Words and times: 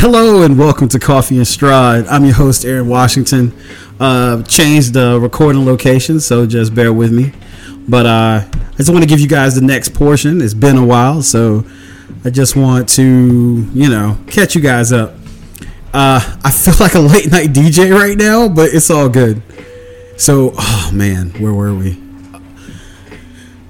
Hello 0.00 0.40
and 0.40 0.58
welcome 0.58 0.88
to 0.88 0.98
Coffee 0.98 1.36
and 1.36 1.44
Strahd. 1.44 2.06
I'm 2.08 2.24
your 2.24 2.32
host, 2.32 2.64
Aaron 2.64 2.88
Washington. 2.88 3.52
Uh, 4.00 4.42
changed 4.44 4.94
the 4.94 5.20
recording 5.20 5.66
location, 5.66 6.20
so 6.20 6.46
just 6.46 6.74
bear 6.74 6.90
with 6.90 7.12
me. 7.12 7.34
But 7.86 8.06
uh, 8.06 8.48
I 8.50 8.76
just 8.78 8.88
want 8.88 9.02
to 9.02 9.06
give 9.06 9.20
you 9.20 9.28
guys 9.28 9.56
the 9.56 9.60
next 9.60 9.92
portion. 9.92 10.40
It's 10.40 10.54
been 10.54 10.78
a 10.78 10.86
while, 10.86 11.20
so 11.20 11.66
I 12.24 12.30
just 12.30 12.56
want 12.56 12.88
to, 12.90 13.02
you 13.74 13.90
know, 13.90 14.16
catch 14.26 14.54
you 14.54 14.62
guys 14.62 14.90
up. 14.90 15.16
Uh, 15.92 16.38
I 16.44 16.50
feel 16.50 16.72
like 16.80 16.94
a 16.94 17.00
late 17.00 17.30
night 17.30 17.50
DJ 17.50 17.94
right 17.94 18.16
now, 18.16 18.48
but 18.48 18.72
it's 18.72 18.88
all 18.88 19.10
good. 19.10 19.42
So, 20.16 20.54
oh 20.56 20.90
man, 20.94 21.28
where 21.42 21.52
were 21.52 21.74
we? 21.74 22.02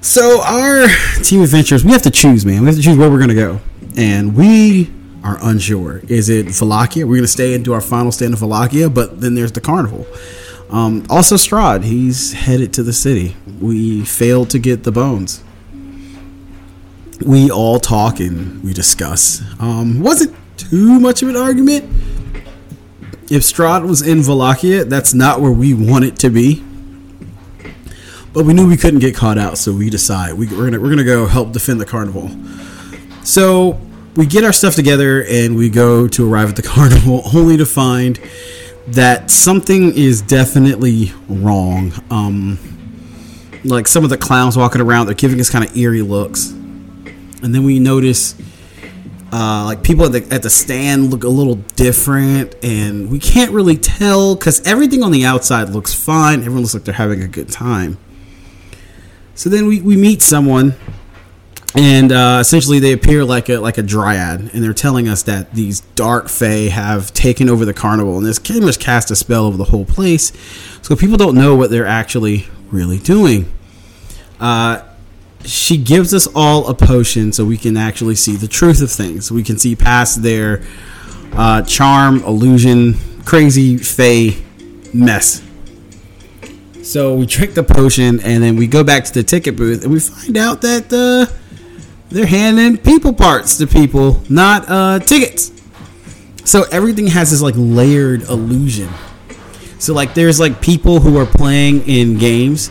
So, 0.00 0.42
our 0.42 0.86
team 1.24 1.42
adventures, 1.42 1.84
we 1.84 1.90
have 1.90 2.02
to 2.02 2.10
choose, 2.12 2.46
man. 2.46 2.60
We 2.60 2.66
have 2.66 2.76
to 2.76 2.82
choose 2.82 2.96
where 2.96 3.10
we're 3.10 3.18
going 3.18 3.30
to 3.30 3.34
go. 3.34 3.60
And 3.96 4.36
we 4.36 4.92
are 5.22 5.38
unsure. 5.42 5.98
Is 6.08 6.28
it 6.28 6.46
Valakia? 6.46 7.04
We're 7.04 7.16
going 7.16 7.22
to 7.22 7.28
stay 7.28 7.54
and 7.54 7.64
do 7.64 7.72
our 7.72 7.80
final 7.80 8.12
stand 8.12 8.34
of 8.34 8.40
Valakia, 8.40 8.92
but 8.92 9.20
then 9.20 9.34
there's 9.34 9.52
the 9.52 9.60
carnival. 9.60 10.06
Um, 10.70 11.04
also, 11.10 11.34
Strahd, 11.34 11.84
he's 11.84 12.32
headed 12.32 12.72
to 12.74 12.82
the 12.82 12.92
city. 12.92 13.36
We 13.60 14.04
failed 14.04 14.50
to 14.50 14.58
get 14.58 14.84
the 14.84 14.92
bones. 14.92 15.42
We 17.24 17.50
all 17.50 17.80
talk 17.80 18.20
and 18.20 18.62
we 18.62 18.72
discuss. 18.72 19.42
Um, 19.60 20.00
wasn't 20.00 20.34
too 20.56 21.00
much 21.00 21.22
of 21.22 21.28
an 21.28 21.36
argument. 21.36 21.84
If 23.30 23.42
Strahd 23.42 23.86
was 23.86 24.02
in 24.02 24.18
Valakia, 24.18 24.88
that's 24.88 25.12
not 25.12 25.40
where 25.40 25.52
we 25.52 25.74
want 25.74 26.04
it 26.04 26.16
to 26.20 26.30
be. 26.30 26.64
But 28.32 28.44
we 28.44 28.54
knew 28.54 28.68
we 28.68 28.76
couldn't 28.76 29.00
get 29.00 29.14
caught 29.14 29.38
out, 29.38 29.58
so 29.58 29.72
we 29.72 29.90
decide 29.90 30.34
we, 30.34 30.46
we're 30.46 30.64
gonna 30.64 30.78
we're 30.78 30.90
gonna 30.90 31.04
go 31.04 31.26
help 31.26 31.52
defend 31.52 31.80
the 31.80 31.84
carnival. 31.84 32.30
So 33.24 33.80
we 34.16 34.26
get 34.26 34.44
our 34.44 34.52
stuff 34.52 34.74
together 34.74 35.24
and 35.24 35.56
we 35.56 35.70
go 35.70 36.08
to 36.08 36.30
arrive 36.30 36.50
at 36.50 36.56
the 36.56 36.62
carnival, 36.68 37.22
only 37.34 37.56
to 37.56 37.66
find 37.66 38.20
that 38.88 39.30
something 39.30 39.94
is 39.94 40.22
definitely 40.22 41.12
wrong. 41.28 41.92
Um, 42.10 42.58
like 43.64 43.86
some 43.86 44.04
of 44.04 44.10
the 44.10 44.18
clowns 44.18 44.56
walking 44.56 44.80
around, 44.80 45.06
they're 45.06 45.14
giving 45.14 45.40
us 45.40 45.50
kind 45.50 45.64
of 45.64 45.76
eerie 45.76 46.02
looks, 46.02 46.50
and 46.50 47.54
then 47.54 47.62
we 47.62 47.78
notice 47.78 48.34
uh, 49.32 49.64
like 49.64 49.82
people 49.82 50.06
at 50.06 50.12
the 50.12 50.34
at 50.34 50.42
the 50.42 50.50
stand 50.50 51.10
look 51.10 51.24
a 51.24 51.28
little 51.28 51.56
different, 51.76 52.54
and 52.64 53.10
we 53.10 53.18
can't 53.18 53.52
really 53.52 53.76
tell 53.76 54.34
because 54.34 54.66
everything 54.66 55.02
on 55.02 55.12
the 55.12 55.24
outside 55.24 55.68
looks 55.68 55.92
fine. 55.92 56.40
Everyone 56.40 56.62
looks 56.62 56.74
like 56.74 56.84
they're 56.84 56.94
having 56.94 57.22
a 57.22 57.28
good 57.28 57.50
time. 57.50 57.98
So 59.34 59.48
then 59.48 59.66
we, 59.66 59.80
we 59.80 59.96
meet 59.96 60.20
someone 60.20 60.74
and 61.74 62.10
uh, 62.10 62.38
essentially 62.40 62.80
they 62.80 62.92
appear 62.92 63.24
like 63.24 63.48
a 63.48 63.58
like 63.58 63.78
a 63.78 63.82
dryad, 63.82 64.50
and 64.52 64.62
they're 64.62 64.72
telling 64.72 65.08
us 65.08 65.22
that 65.24 65.54
these 65.54 65.80
dark 65.94 66.28
fae 66.28 66.68
have 66.68 67.12
taken 67.12 67.48
over 67.48 67.64
the 67.64 67.74
carnival, 67.74 68.16
and 68.16 68.26
this 68.26 68.38
pretty 68.38 68.60
much 68.60 68.80
cast 68.80 69.10
a 69.10 69.16
spell 69.16 69.44
over 69.44 69.56
the 69.56 69.64
whole 69.64 69.84
place. 69.84 70.32
So 70.82 70.96
people 70.96 71.16
don't 71.16 71.36
know 71.36 71.54
what 71.54 71.70
they're 71.70 71.86
actually 71.86 72.48
really 72.70 72.98
doing. 72.98 73.52
Uh, 74.40 74.82
she 75.44 75.76
gives 75.76 76.12
us 76.12 76.26
all 76.34 76.68
a 76.68 76.74
potion 76.74 77.32
so 77.32 77.44
we 77.44 77.56
can 77.56 77.76
actually 77.76 78.16
see 78.16 78.36
the 78.36 78.48
truth 78.48 78.82
of 78.82 78.90
things. 78.90 79.30
We 79.30 79.42
can 79.42 79.56
see 79.56 79.76
past 79.76 80.22
their 80.22 80.64
uh, 81.32 81.62
charm, 81.62 82.22
illusion, 82.24 82.94
crazy 83.24 83.78
fae 83.78 84.36
mess. 84.92 85.42
So 86.82 87.14
we 87.14 87.26
drink 87.26 87.54
the 87.54 87.62
potion, 87.62 88.18
and 88.20 88.42
then 88.42 88.56
we 88.56 88.66
go 88.66 88.82
back 88.82 89.04
to 89.04 89.14
the 89.14 89.22
ticket 89.22 89.54
booth, 89.54 89.84
and 89.84 89.92
we 89.92 90.00
find 90.00 90.36
out 90.36 90.62
that. 90.62 90.92
Uh, 90.92 91.36
they're 92.10 92.26
handing 92.26 92.76
people 92.76 93.12
parts 93.12 93.56
to 93.58 93.66
people, 93.66 94.22
not 94.28 94.64
uh, 94.68 94.98
tickets. 94.98 95.52
So 96.44 96.64
everything 96.72 97.06
has 97.06 97.30
this 97.30 97.40
like 97.40 97.54
layered 97.56 98.22
illusion. 98.22 98.88
So 99.78 99.94
like 99.94 100.14
there's 100.14 100.40
like 100.40 100.60
people 100.60 101.00
who 101.00 101.16
are 101.18 101.26
playing 101.26 101.88
in 101.88 102.18
games 102.18 102.68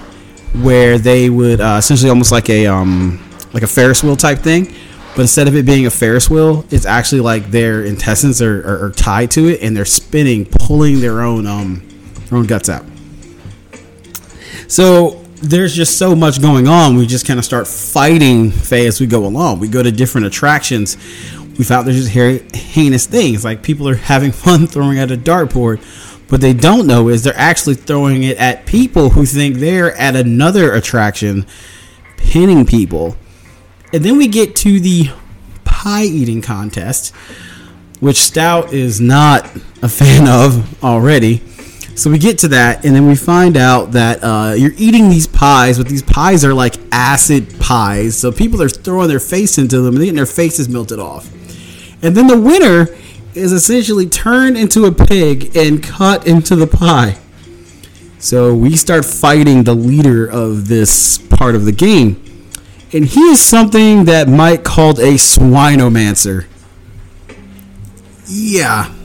where 0.61 0.97
they 0.97 1.29
would 1.29 1.61
uh, 1.61 1.77
essentially 1.79 2.09
almost 2.09 2.31
like 2.31 2.49
a 2.49 2.67
um, 2.67 3.23
like 3.53 3.63
a 3.63 3.67
Ferris 3.67 4.03
wheel 4.03 4.15
type 4.15 4.39
thing, 4.39 4.73
but 5.15 5.21
instead 5.21 5.47
of 5.47 5.55
it 5.55 5.65
being 5.65 5.85
a 5.85 5.89
Ferris 5.89 6.29
wheel, 6.29 6.65
it's 6.69 6.85
actually 6.85 7.21
like 7.21 7.49
their 7.51 7.83
intestines 7.83 8.41
are, 8.41 8.59
are, 8.61 8.85
are 8.85 8.91
tied 8.91 9.31
to 9.31 9.47
it 9.47 9.61
and 9.61 9.75
they're 9.75 9.85
spinning, 9.85 10.45
pulling 10.45 10.99
their 10.99 11.21
own 11.21 11.47
um, 11.47 11.87
their 12.27 12.37
own 12.37 12.45
guts 12.45 12.69
out. 12.69 12.85
So 14.67 15.18
there's 15.41 15.75
just 15.75 15.97
so 15.97 16.15
much 16.15 16.41
going 16.41 16.67
on. 16.67 16.95
We 16.95 17.05
just 17.05 17.25
kind 17.25 17.39
of 17.39 17.45
start 17.45 17.67
fighting 17.67 18.51
Faye 18.51 18.87
as 18.87 18.99
we 18.99 19.07
go 19.07 19.25
along. 19.25 19.59
We 19.59 19.67
go 19.67 19.81
to 19.81 19.91
different 19.91 20.27
attractions. 20.27 20.97
We 21.57 21.63
found 21.65 21.87
there's 21.87 22.09
just 22.09 22.55
heinous 22.55 23.05
things 23.05 23.43
like 23.43 23.63
people 23.63 23.87
are 23.89 23.95
having 24.13 24.31
fun 24.31 24.67
throwing 24.67 24.99
at 24.99 25.11
a 25.11 25.17
dartboard. 25.17 25.81
What 26.29 26.41
they 26.41 26.53
don't 26.53 26.85
know 26.85 27.09
is 27.09 27.23
they're 27.23 27.33
actually 27.35 27.75
throwing 27.75 28.23
it 28.23 28.37
at 28.37 28.65
people 28.65 29.09
who 29.09 29.25
think 29.25 29.55
they're 29.55 29.95
at 29.97 30.15
another 30.15 30.73
attraction, 30.73 31.47
pinning 32.17 32.65
people. 32.65 33.17
And 33.91 34.05
then 34.05 34.17
we 34.17 34.27
get 34.27 34.55
to 34.57 34.79
the 34.79 35.09
pie 35.63 36.03
eating 36.03 36.41
contest, 36.41 37.15
which 37.99 38.17
Stout 38.17 38.73
is 38.73 39.01
not 39.01 39.49
a 39.81 39.89
fan 39.89 40.27
of 40.27 40.83
already. 40.83 41.41
So 41.99 42.09
we 42.09 42.17
get 42.17 42.37
to 42.39 42.47
that, 42.47 42.85
and 42.85 42.95
then 42.95 43.07
we 43.07 43.15
find 43.17 43.57
out 43.57 43.91
that 43.91 44.23
uh, 44.23 44.53
you're 44.53 44.71
eating 44.77 45.09
these 45.09 45.27
pies, 45.27 45.77
but 45.77 45.89
these 45.89 46.01
pies 46.01 46.45
are 46.45 46.53
like 46.53 46.75
acid 46.93 47.59
pies. 47.59 48.17
So 48.17 48.31
people 48.31 48.61
are 48.61 48.69
throwing 48.69 49.09
their 49.09 49.19
face 49.19 49.57
into 49.57 49.81
them 49.81 49.95
and 49.95 50.05
getting 50.05 50.15
their 50.15 50.25
faces 50.25 50.69
melted 50.69 50.97
off. 50.99 51.29
And 52.01 52.15
then 52.15 52.27
the 52.27 52.39
winner 52.39 52.87
is 53.35 53.51
essentially 53.51 54.07
turned 54.07 54.55
into 54.55 54.85
a 54.85 54.93
pig 54.93 55.57
and 55.57 55.83
cut 55.83 56.25
into 56.25 56.55
the 56.55 56.67
pie. 56.67 57.17
So 58.17 58.55
we 58.55 58.77
start 58.77 59.03
fighting 59.03 59.65
the 59.65 59.75
leader 59.75 60.25
of 60.25 60.69
this 60.69 61.17
part 61.17 61.53
of 61.53 61.65
the 61.65 61.73
game. 61.73 62.15
And 62.93 63.03
he 63.03 63.19
is 63.23 63.41
something 63.41 64.05
that 64.05 64.29
Mike 64.29 64.63
called 64.63 64.99
a 64.99 65.15
swinomancer. 65.15 66.45
Yeah, 68.25 68.95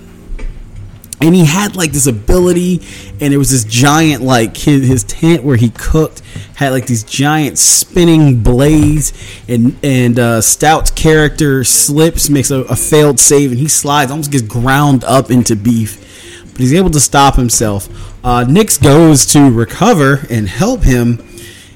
and 1.24 1.34
he 1.34 1.44
had 1.44 1.76
like 1.76 1.92
this 1.92 2.06
ability 2.06 2.80
and 3.20 3.32
it 3.34 3.36
was 3.36 3.50
this 3.50 3.64
giant 3.64 4.22
like 4.22 4.56
his, 4.56 4.86
his 4.86 5.04
tent 5.04 5.42
where 5.42 5.56
he 5.56 5.70
cooked 5.70 6.20
had 6.56 6.70
like 6.70 6.86
these 6.86 7.02
giant 7.02 7.58
spinning 7.58 8.42
blades 8.42 9.12
and 9.48 9.76
and 9.82 10.18
uh, 10.18 10.40
stout's 10.40 10.90
character 10.90 11.64
slips 11.64 12.28
makes 12.28 12.50
a, 12.50 12.60
a, 12.62 12.76
failed 12.76 13.18
save 13.18 13.50
and 13.50 13.58
he 13.58 13.68
slides 13.68 14.10
almost 14.10 14.30
gets 14.30 14.42
ground 14.42 15.02
up 15.04 15.30
into 15.30 15.56
beef 15.56 16.04
but 16.54 16.60
he's 16.60 16.72
able 16.72 16.90
to 16.90 17.00
stop 17.00 17.34
himself. 17.34 17.88
Uh, 18.24 18.44
nix 18.44 18.78
goes 18.78 19.26
to 19.26 19.50
recover 19.50 20.24
and 20.30 20.48
help 20.48 20.82
him 20.84 21.18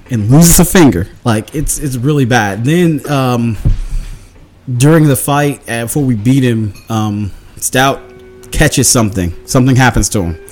and 0.08 0.30
loses 0.30 0.60
a 0.60 0.64
finger. 0.64 1.08
Like 1.24 1.52
it's 1.52 1.78
it's 1.80 1.96
really 1.96 2.24
bad. 2.24 2.64
Then 2.64 3.04
um, 3.10 3.58
during 4.72 5.08
the 5.08 5.16
fight 5.16 5.68
uh, 5.68 5.86
before 5.86 6.04
we 6.04 6.14
beat 6.14 6.44
him 6.44 6.74
um, 6.88 7.32
stout 7.56 8.00
catches 8.52 8.88
something. 8.88 9.34
Something 9.46 9.76
happens 9.76 10.08
to 10.10 10.22
him. 10.22 10.46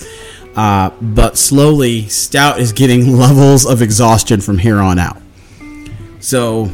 Uh, 0.56 0.90
but 1.02 1.36
slowly, 1.36 2.08
Stout 2.08 2.58
is 2.58 2.72
getting 2.72 3.16
levels 3.18 3.66
of 3.66 3.82
exhaustion 3.82 4.40
from 4.40 4.58
here 4.58 4.78
on 4.78 4.98
out. 4.98 5.20
So, 6.20 6.70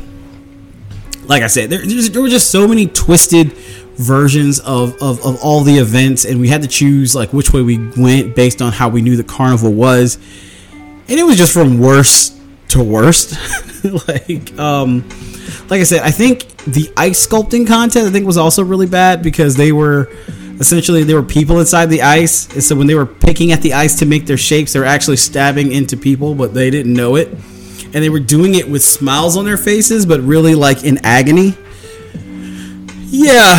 like 1.24 1.42
I 1.42 1.48
said, 1.48 1.70
there, 1.70 1.84
there 1.84 2.22
were 2.22 2.28
just 2.28 2.50
so 2.50 2.68
many 2.68 2.86
twisted 2.86 3.52
versions 3.96 4.60
of, 4.60 4.94
of, 5.02 5.24
of 5.24 5.42
all 5.42 5.62
the 5.62 5.78
events, 5.78 6.24
and 6.24 6.40
we 6.40 6.48
had 6.48 6.62
to 6.62 6.68
choose 6.68 7.14
like 7.14 7.32
which 7.32 7.52
way 7.52 7.62
we 7.62 7.78
went 7.96 8.34
based 8.34 8.62
on 8.62 8.72
how 8.72 8.88
we 8.88 9.02
knew 9.02 9.16
the 9.16 9.24
carnival 9.24 9.72
was, 9.72 10.16
and 11.08 11.18
it 11.18 11.24
was 11.24 11.36
just 11.36 11.52
from 11.52 11.78
worst 11.78 12.38
to 12.68 12.82
worst. 12.82 13.34
like, 14.08 14.58
um, 14.58 15.08
like 15.68 15.80
I 15.80 15.84
said, 15.84 16.02
I 16.02 16.10
think 16.10 16.46
the 16.64 16.92
ice 16.96 17.26
sculpting 17.26 17.66
contest 17.66 18.06
I 18.06 18.10
think 18.10 18.26
was 18.26 18.36
also 18.36 18.62
really 18.62 18.86
bad 18.86 19.22
because 19.22 19.56
they 19.56 19.72
were 19.72 20.10
essentially 20.62 21.02
there 21.02 21.16
were 21.16 21.26
people 21.26 21.58
inside 21.58 21.86
the 21.86 22.02
ice 22.02 22.46
and 22.54 22.62
so 22.62 22.76
when 22.76 22.86
they 22.86 22.94
were 22.94 23.04
picking 23.04 23.50
at 23.50 23.60
the 23.62 23.72
ice 23.72 23.98
to 23.98 24.06
make 24.06 24.26
their 24.26 24.36
shapes 24.36 24.72
they 24.72 24.78
were 24.78 24.86
actually 24.86 25.16
stabbing 25.16 25.72
into 25.72 25.96
people 25.96 26.36
but 26.36 26.54
they 26.54 26.70
didn't 26.70 26.94
know 26.94 27.16
it 27.16 27.26
and 27.26 27.94
they 27.94 28.08
were 28.08 28.20
doing 28.20 28.54
it 28.54 28.70
with 28.70 28.82
smiles 28.82 29.36
on 29.36 29.44
their 29.44 29.56
faces 29.56 30.06
but 30.06 30.20
really 30.20 30.54
like 30.54 30.84
in 30.84 31.04
agony 31.04 31.52
yeah 33.08 33.58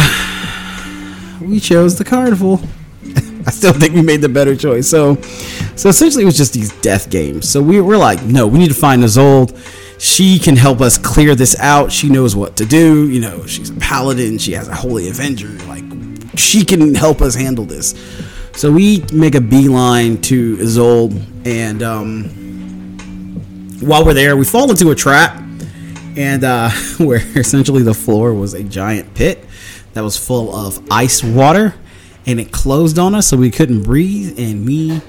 we 1.42 1.60
chose 1.60 1.98
the 1.98 2.06
carnival 2.06 2.62
i 3.46 3.52
still 3.52 3.74
think 3.74 3.94
we 3.94 4.02
made 4.02 4.22
the 4.22 4.30
better 4.30 4.56
choice 4.56 4.90
so 4.90 5.16
so 5.76 5.90
essentially 5.90 6.24
it 6.24 6.26
was 6.26 6.38
just 6.38 6.54
these 6.54 6.72
death 6.80 7.10
games 7.10 7.50
so 7.50 7.62
we 7.62 7.82
were 7.82 7.98
like 7.98 8.24
no 8.24 8.48
we 8.48 8.58
need 8.58 8.70
to 8.70 8.74
find 8.74 9.04
Isolde 9.04 9.52
she 10.00 10.38
can 10.38 10.58
help 10.58 10.82
us 10.82 10.98
clear 10.98 11.34
this 11.34 11.58
out. 11.60 11.90
She 11.90 12.10
knows 12.10 12.36
what 12.36 12.58
to 12.58 12.66
do. 12.66 13.10
You 13.10 13.22
know, 13.22 13.46
she's 13.46 13.70
a 13.70 13.76
paladin. 13.76 14.38
She 14.38 14.52
has 14.52 14.68
a 14.68 14.76
holy 14.76 15.08
avenger. 15.08 15.48
Like, 15.66 15.83
she 16.36 16.66
can 16.66 16.96
help 16.96 17.22
us 17.22 17.36
handle 17.36 17.66
this. 17.66 17.96
So 18.54 18.72
we 18.72 19.04
make 19.12 19.36
a 19.36 19.42
beeline 19.42 20.22
to 20.24 20.58
Isolde, 20.58 21.20
and 21.46 21.82
um, 21.82 22.26
while 23.82 24.06
we're 24.06 24.14
there, 24.14 24.38
we 24.38 24.46
fall 24.46 24.70
into 24.70 24.92
a 24.92 24.96
trap, 24.96 25.42
and 26.16 26.44
uh, 26.44 26.70
where 26.98 27.22
essentially 27.36 27.82
the 27.84 27.94
floor 27.94 28.34
was 28.34 28.54
a 28.54 28.64
giant 28.64 29.14
pit 29.16 29.44
that 29.94 30.02
was 30.02 30.18
full 30.18 30.56
of 30.56 30.80
ice 30.92 31.24
water, 31.24 31.74
and 32.26 32.40
it 32.40 32.52
closed 32.52 33.00
on 33.00 33.16
us, 33.16 33.28
so 33.28 33.38
we 33.38 33.52
couldn't 33.52 33.84
breathe. 33.84 34.38
And 34.40 34.66
me, 34.66 35.02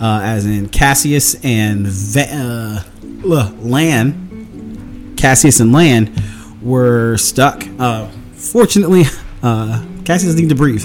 uh, 0.00 0.20
as 0.22 0.46
in 0.46 0.68
Cassius 0.68 1.34
and 1.44 1.86
Va- 1.86 2.82
uh, 3.24 3.52
Lan, 3.60 5.14
Cassius 5.16 5.60
and 5.60 5.72
Lan 5.72 6.14
were 6.62 7.16
stuck. 7.16 7.64
Uh, 7.78 8.08
fortunately, 8.34 9.04
uh, 9.42 9.84
Cassius 10.04 10.34
needed 10.34 10.50
to 10.50 10.54
breathe, 10.54 10.84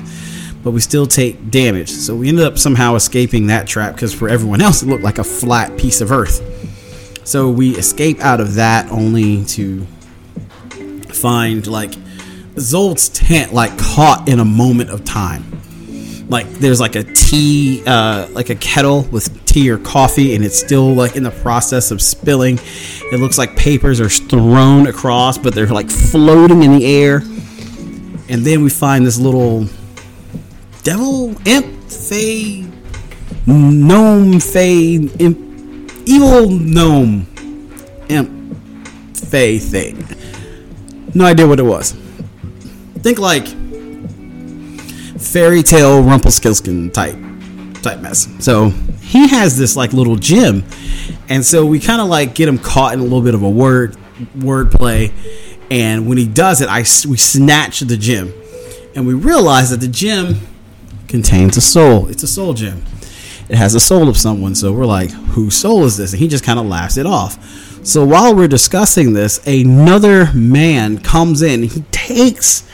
but 0.63 0.71
we 0.71 0.79
still 0.79 1.05
take 1.05 1.49
damage. 1.49 1.89
So 1.89 2.15
we 2.15 2.29
ended 2.29 2.45
up 2.45 2.57
somehow 2.57 2.95
escaping 2.95 3.47
that 3.47 3.67
trap 3.67 3.95
because 3.95 4.13
for 4.13 4.29
everyone 4.29 4.61
else, 4.67 4.83
it 4.83 4.87
looked 4.87 5.03
like 5.03 5.17
a 5.17 5.23
flat 5.23 5.77
piece 5.77 6.01
of 6.01 6.11
earth. 6.11 6.41
So 7.27 7.49
we 7.49 7.75
escape 7.75 8.21
out 8.21 8.39
of 8.39 8.55
that 8.55 8.89
only 8.91 9.43
to 9.45 9.85
find 11.09 11.67
like 11.67 11.93
Isolde's 12.55 13.09
tent 13.09 13.53
like 13.53 13.77
caught 13.77 14.29
in 14.29 14.39
a 14.39 14.45
moment 14.45 14.89
of 14.89 15.03
time. 15.03 15.43
Like 16.29 16.47
there's 16.55 16.79
like 16.79 16.95
a 16.95 17.03
tea, 17.03 17.83
uh, 17.85 18.27
like 18.31 18.49
a 18.49 18.55
kettle 18.55 19.03
with 19.03 19.45
tea 19.45 19.69
or 19.69 19.77
coffee, 19.77 20.35
and 20.35 20.43
it's 20.43 20.59
still 20.59 20.93
like 20.93 21.15
in 21.15 21.23
the 21.23 21.31
process 21.31 21.91
of 21.91 22.01
spilling. 22.01 22.59
It 23.11 23.19
looks 23.19 23.37
like 23.37 23.55
papers 23.55 24.01
are 24.01 24.09
thrown 24.09 24.87
across, 24.87 25.37
but 25.37 25.53
they're 25.55 25.67
like 25.67 25.89
floating 25.89 26.63
in 26.63 26.77
the 26.77 26.85
air. 26.85 27.21
And 28.29 28.45
then 28.45 28.63
we 28.63 28.69
find 28.69 29.05
this 29.05 29.17
little 29.17 29.65
devil, 30.83 31.35
imp, 31.45 31.89
fey, 31.89 32.65
gnome, 33.45 34.39
fey, 34.39 34.95
imp, 34.95 35.91
evil 36.05 36.49
gnome, 36.49 37.27
imp, 38.09 38.57
fey 39.15 39.57
thing. 39.57 40.05
No 41.13 41.25
idea 41.25 41.47
what 41.47 41.59
it 41.59 41.63
was. 41.63 41.93
Think 42.99 43.19
like 43.19 43.47
fairy 45.19 45.63
tale 45.63 46.01
Rumpelstiltskin 46.03 46.91
type 46.91 47.15
type 47.81 48.01
mess. 48.01 48.27
So 48.39 48.69
he 49.01 49.27
has 49.27 49.57
this 49.57 49.75
like 49.75 49.93
little 49.93 50.15
gem, 50.15 50.63
and 51.29 51.45
so 51.45 51.65
we 51.65 51.79
kind 51.79 52.01
of 52.01 52.07
like 52.07 52.35
get 52.35 52.47
him 52.47 52.57
caught 52.57 52.93
in 52.93 52.99
a 52.99 53.03
little 53.03 53.21
bit 53.21 53.33
of 53.33 53.43
a 53.43 53.49
word 53.49 53.95
word 54.41 54.71
play. 54.71 55.13
And 55.69 56.07
when 56.07 56.17
he 56.17 56.27
does 56.27 56.61
it, 56.61 56.69
I 56.69 56.79
we 57.09 57.17
snatch 57.17 57.81
the 57.81 57.97
gem, 57.97 58.33
and 58.95 59.05
we 59.05 59.13
realize 59.13 59.69
that 59.71 59.81
the 59.81 59.87
gem 59.87 60.39
contains 61.07 61.57
a 61.57 61.61
soul. 61.61 62.07
It's 62.07 62.23
a 62.23 62.27
soul 62.27 62.53
gem. 62.53 62.83
It 63.49 63.57
has 63.57 63.75
a 63.75 63.79
soul 63.79 64.09
of 64.09 64.17
someone. 64.17 64.55
So 64.55 64.73
we're 64.73 64.85
like, 64.85 65.09
whose 65.09 65.55
soul 65.55 65.85
is 65.85 65.97
this? 65.97 66.11
And 66.13 66.21
he 66.21 66.27
just 66.27 66.43
kind 66.43 66.59
of 66.59 66.65
laughs 66.65 66.97
it 66.97 67.05
off. 67.05 67.85
So 67.85 68.05
while 68.05 68.35
we're 68.35 68.49
discussing 68.49 69.13
this, 69.13 69.45
another 69.47 70.31
man 70.33 70.97
comes 70.97 71.41
in. 71.41 71.63
He 71.63 71.81
takes 71.91 72.67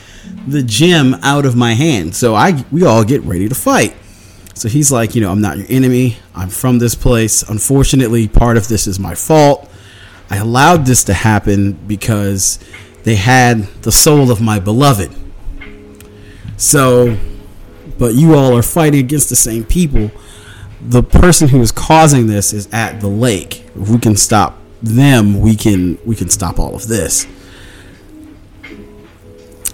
the 0.47 0.63
gem 0.63 1.15
out 1.21 1.45
of 1.45 1.55
my 1.55 1.73
hand. 1.73 2.15
So 2.15 2.35
I 2.35 2.65
we 2.71 2.83
all 2.83 3.03
get 3.03 3.21
ready 3.21 3.47
to 3.49 3.55
fight. 3.55 3.95
So 4.55 4.69
he's 4.69 4.91
like, 4.91 5.15
you 5.15 5.21
know, 5.21 5.31
I'm 5.31 5.41
not 5.41 5.57
your 5.57 5.67
enemy. 5.69 6.17
I'm 6.35 6.49
from 6.49 6.79
this 6.79 6.95
place. 6.95 7.43
Unfortunately, 7.43 8.27
part 8.27 8.57
of 8.57 8.67
this 8.67 8.87
is 8.87 8.99
my 8.99 9.15
fault. 9.15 9.69
I 10.33 10.37
allowed 10.37 10.87
this 10.87 11.03
to 11.03 11.13
happen 11.13 11.73
because 11.73 12.57
they 13.03 13.17
had 13.17 13.65
the 13.83 13.91
soul 13.91 14.31
of 14.31 14.41
my 14.41 14.57
beloved. 14.57 15.11
So, 16.57 17.19
but 17.99 18.15
you 18.15 18.33
all 18.33 18.57
are 18.57 18.63
fighting 18.63 18.99
against 18.99 19.29
the 19.29 19.35
same 19.35 19.63
people. 19.63 20.09
The 20.81 21.03
person 21.03 21.49
who 21.49 21.61
is 21.61 21.71
causing 21.71 22.25
this 22.25 22.51
is 22.51 22.67
at 22.73 22.99
the 22.99 23.09
lake. 23.09 23.63
If 23.79 23.89
we 23.89 23.99
can 23.99 24.15
stop 24.15 24.57
them, 24.81 25.39
we 25.39 25.55
can 25.55 25.99
we 26.03 26.15
can 26.15 26.31
stop 26.31 26.57
all 26.57 26.73
of 26.73 26.87
this. 26.87 27.27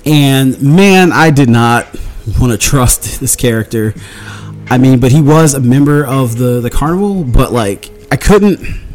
And 0.06 0.62
man, 0.62 1.14
I 1.14 1.30
did 1.30 1.48
not 1.48 1.88
want 2.38 2.52
to 2.52 2.58
trust 2.58 3.20
this 3.22 3.38
character. 3.38 3.94
I 4.70 4.78
mean, 4.78 5.00
but 5.00 5.14
he 5.14 5.22
was 5.22 5.54
a 5.54 5.62
member 5.62 6.06
of 6.06 6.38
the 6.38 6.60
the 6.60 6.70
carnival, 6.70 7.24
but 7.24 7.54
like 7.54 7.90
I 8.12 8.18
couldn't 8.18 8.89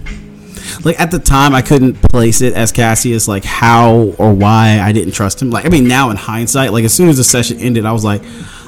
like 0.83 0.99
at 1.01 1.11
the 1.11 1.19
time 1.19 1.55
I 1.55 1.63
couldn't 1.63 1.95
place 2.03 2.41
it 2.41 2.55
as 2.55 2.73
Cassius 2.73 3.29
like 3.29 3.45
how 3.45 4.15
or 4.19 4.33
why 4.33 4.81
I 4.81 4.93
didn't 4.93 5.13
trust 5.13 5.41
him. 5.41 5.51
Like 5.51 5.67
I 5.67 5.69
mean 5.69 5.87
now 5.87 6.11
in 6.11 6.17
hindsight, 6.17 6.73
like 6.73 6.85
as 6.85 6.95
soon 6.95 7.09
as 7.09 7.17
the 7.17 7.25
session 7.25 7.59
ended, 7.59 7.85
I 7.85 7.93
was 7.93 8.05
like 8.05 8.23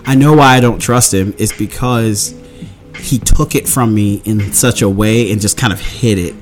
I 0.05 0.14
know 0.14 0.35
why 0.35 0.56
I 0.56 0.61
don't 0.61 0.79
trust 0.79 1.12
him. 1.12 1.35
It's 1.38 1.56
because 1.56 2.35
he 2.99 3.19
took 3.19 3.55
it 3.55 3.69
from 3.69 3.94
me 3.94 4.23
in 4.25 4.53
such 4.53 4.82
a 4.82 4.88
way 4.88 5.31
and 5.31 5.41
just 5.41 5.58
kind 5.58 5.73
of 5.73 5.81
hid 5.81 6.19
it 6.19 6.35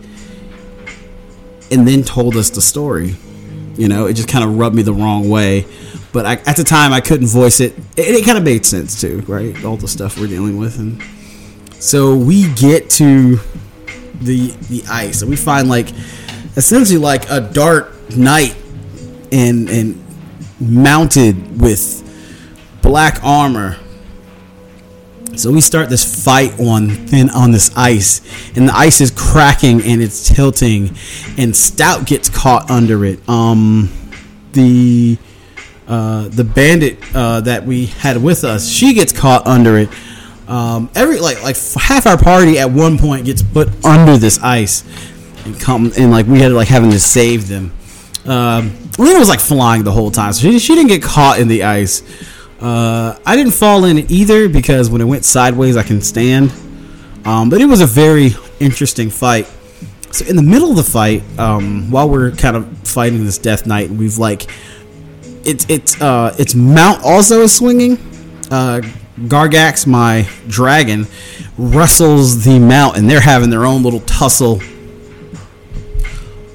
and 1.71 1.87
then 1.87 2.03
told 2.03 2.37
us 2.37 2.51
the 2.51 2.61
story. 2.61 3.17
You 3.77 3.89
know, 3.89 4.07
it 4.07 4.15
just 4.15 4.29
kind 4.29 4.45
of 4.45 4.57
rubbed 4.57 4.77
me 4.77 4.83
the 4.83 4.95
wrong 4.95 5.29
way. 5.29 5.67
But 6.13 6.27
I, 6.27 6.35
at 6.47 6.57
the 6.57 6.63
time, 6.63 6.93
I 6.93 7.01
couldn't 7.01 7.27
voice 7.27 7.59
it. 7.59 7.77
It, 7.97 8.15
it 8.15 8.25
kind 8.25 8.39
of 8.39 8.45
made 8.45 8.65
sense 8.65 9.01
too, 9.01 9.21
right? 9.27 9.65
All 9.65 9.77
the 9.77 9.89
stuff 9.89 10.19
we're 10.19 10.29
dealing 10.29 10.59
with, 10.59 10.79
and 10.79 11.03
so 11.83 12.15
we 12.15 12.53
get 12.55 12.89
to 12.91 13.41
the 14.21 14.49
the 14.69 14.83
ice, 14.89 15.23
and 15.23 15.31
we 15.31 15.37
find 15.37 15.69
like 15.69 15.91
essentially 16.57 16.99
like 16.99 17.29
a 17.31 17.41
dark 17.41 17.93
knight 18.17 18.57
and 19.33 19.69
and 19.69 20.05
mounted 20.61 21.61
with 21.61 22.03
black 22.83 23.19
armor. 23.23 23.79
So 25.37 25.51
we 25.51 25.61
start 25.61 25.89
this 25.89 26.25
fight 26.25 26.61
on 26.61 26.91
thin 26.91 27.29
on 27.31 27.51
this 27.51 27.77
ice, 27.77 28.21
and 28.57 28.69
the 28.69 28.77
ice 28.77 29.01
is 29.01 29.11
cracking 29.11 29.83
and 29.83 30.01
it's 30.01 30.33
tilting, 30.33 30.97
and 31.37 31.57
Stout 31.57 32.07
gets 32.07 32.29
caught 32.29 32.71
under 32.71 33.05
it. 33.05 33.29
Um, 33.29 33.91
the 34.53 35.19
uh, 35.89 36.29
the 36.29 36.45
bandit 36.45 36.99
uh, 37.15 37.41
that 37.43 37.65
we 37.65 37.87
had 37.87 38.23
with 38.23 38.45
us, 38.45 38.69
she 38.69 38.95
gets 38.95 39.13
caught 39.13 39.47
under 39.47 39.77
it. 39.77 39.89
Um, 40.47 40.91
every 40.95 41.21
like 41.21 41.43
like 41.43 41.57
half 41.75 42.07
our 42.07 42.19
party 42.19 42.59
at 42.59 42.71
one 42.71 42.99
point 42.99 43.25
gets 43.25 43.43
put 43.43 43.69
under 43.85 44.19
this 44.19 44.39
ice 44.41 44.85
and 45.47 45.59
come 45.59 45.91
and 45.97 46.11
like 46.11 46.27
we 46.27 46.41
had 46.41 46.53
like 46.53 46.69
having 46.69 46.91
to 46.91 47.01
save 47.01 47.49
them. 47.49 47.73
Um, 48.27 48.77
Lena 48.99 49.19
was 49.19 49.29
like 49.29 49.41
flying 49.41 49.85
the 49.85 49.93
whole 49.93 50.11
time, 50.11 50.33
so 50.33 50.43
she, 50.43 50.59
she 50.59 50.75
didn't 50.75 50.89
get 50.89 51.03
caught 51.03 51.39
in 51.39 51.49
the 51.49 51.65
ice. 51.65 52.03
Uh, 52.61 53.19
I 53.27 53.37
didn't 53.37 53.53
fall 53.53 53.85
in 53.85 54.11
either 54.11 54.49
because 54.49 54.89
when 54.89 55.01
it 55.01 55.05
went 55.05 55.25
sideways, 55.25 55.77
I 55.77 55.83
can 55.83 56.01
stand. 56.01 56.53
Um, 57.25 57.51
but 57.51 57.61
it 57.61 57.67
was 57.67 57.81
a 57.81 57.87
very 57.87 58.31
interesting 58.61 59.11
fight. 59.11 59.47
So 60.13 60.25
in 60.27 60.37
the 60.37 60.43
middle 60.43 60.71
of 60.71 60.77
the 60.77 60.85
fight, 60.85 61.23
um, 61.39 61.91
while 61.91 62.09
we're 62.09 62.31
kind 62.33 62.57
of 62.57 62.79
fighting 62.87 63.25
this 63.25 63.39
Death 63.39 63.67
Knight, 63.67 63.91
we've 63.91 64.17
like 64.17 64.47
it's 65.45 65.67
it's 65.69 66.01
uh, 66.01 66.35
its 66.39 66.55
mount 66.55 67.03
also 67.03 67.41
is 67.43 67.53
swinging. 67.55 67.99
Uh, 68.51 68.83
Gargax, 69.19 69.87
my 69.87 70.29
dragon, 70.49 71.07
wrestles 71.57 72.45
the 72.45 72.59
mount, 72.59 72.97
and 72.97 73.09
they're 73.09 73.21
having 73.21 73.51
their 73.51 73.65
own 73.65 73.83
little 73.83 74.01
tussle 74.01 74.61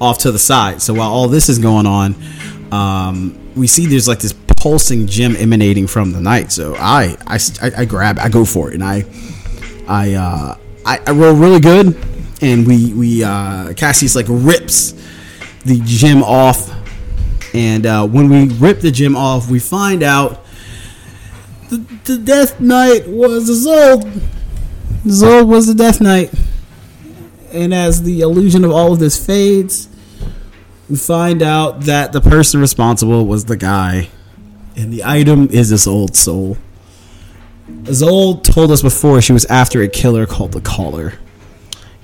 off 0.00 0.18
to 0.18 0.32
the 0.32 0.38
side. 0.38 0.82
So 0.82 0.94
while 0.94 1.10
all 1.10 1.28
this 1.28 1.48
is 1.48 1.58
going 1.58 1.86
on, 1.86 2.14
um, 2.70 3.52
we 3.56 3.66
see 3.66 3.86
there's 3.86 4.08
like 4.08 4.18
this 4.18 4.34
pulsing 4.56 5.06
gem 5.06 5.36
emanating 5.36 5.86
from 5.86 6.12
the 6.12 6.20
knight. 6.20 6.52
So 6.52 6.74
I, 6.76 7.16
I, 7.26 7.38
I, 7.76 7.84
grab, 7.86 8.18
I 8.18 8.28
go 8.28 8.44
for 8.44 8.70
it, 8.70 8.74
and 8.74 8.84
I, 8.84 9.04
I, 9.88 10.14
uh, 10.14 10.58
I, 10.84 11.00
I 11.06 11.10
roll 11.12 11.34
really 11.34 11.60
good, 11.60 11.96
and 12.42 12.66
we, 12.66 12.92
we, 12.92 13.24
uh, 13.24 13.72
Cassius 13.74 14.14
like 14.14 14.26
rips 14.28 14.92
the 15.64 15.80
gem 15.84 16.22
off, 16.22 16.70
and 17.54 17.86
uh, 17.86 18.06
when 18.06 18.28
we 18.28 18.48
rip 18.54 18.80
the 18.80 18.90
gem 18.90 19.16
off, 19.16 19.50
we 19.50 19.58
find 19.58 20.02
out 20.02 20.44
the 22.16 22.18
Death 22.18 22.60
Knight 22.60 23.08
was 23.08 23.48
Isolde. 23.48 24.22
Isolde 25.04 25.48
was 25.48 25.66
the 25.66 25.74
Death 25.74 26.00
Knight, 26.00 26.32
and 27.52 27.72
as 27.72 28.02
the 28.02 28.20
illusion 28.20 28.64
of 28.64 28.72
all 28.72 28.92
of 28.92 28.98
this 28.98 29.24
fades, 29.24 29.88
we 30.88 30.96
find 30.96 31.42
out 31.42 31.82
that 31.82 32.12
the 32.12 32.20
person 32.20 32.60
responsible 32.60 33.26
was 33.26 33.44
the 33.44 33.56
guy 33.56 34.08
and 34.76 34.92
the 34.92 35.04
item 35.04 35.48
is 35.50 35.70
this 35.70 35.86
old 35.86 36.16
soul. 36.16 36.56
Isolde 37.84 38.44
told 38.44 38.70
us 38.72 38.82
before 38.82 39.20
she 39.20 39.32
was 39.32 39.44
after 39.46 39.82
a 39.82 39.88
killer 39.88 40.26
called 40.26 40.52
the 40.52 40.60
Caller. 40.60 41.14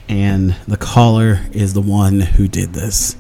And 0.08 0.54
the 0.68 0.76
Caller 0.76 1.40
is 1.52 1.74
the 1.74 1.80
one 1.80 2.20
who 2.20 2.46
did 2.46 2.74
this 2.74 3.16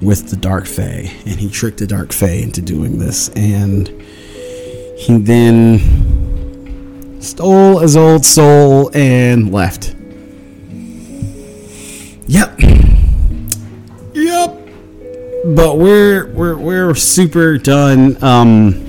with 0.00 0.30
the 0.30 0.36
Dark 0.36 0.66
Fae. 0.66 1.10
And 1.26 1.40
he 1.40 1.50
tricked 1.50 1.78
the 1.78 1.86
Dark 1.86 2.12
Fae 2.12 2.42
into 2.42 2.60
doing 2.60 2.98
this. 2.98 3.28
And 3.30 3.88
he 4.98 5.18
then 5.18 6.17
stole 7.20 7.78
his 7.78 7.96
old 7.96 8.24
soul 8.24 8.90
and 8.94 9.52
left. 9.52 9.94
Yep. 12.26 12.60
Yep. 14.14 14.68
But 15.44 15.78
we're 15.78 16.26
we're 16.32 16.56
we're 16.56 16.94
super 16.94 17.58
done. 17.58 18.22
Um 18.22 18.84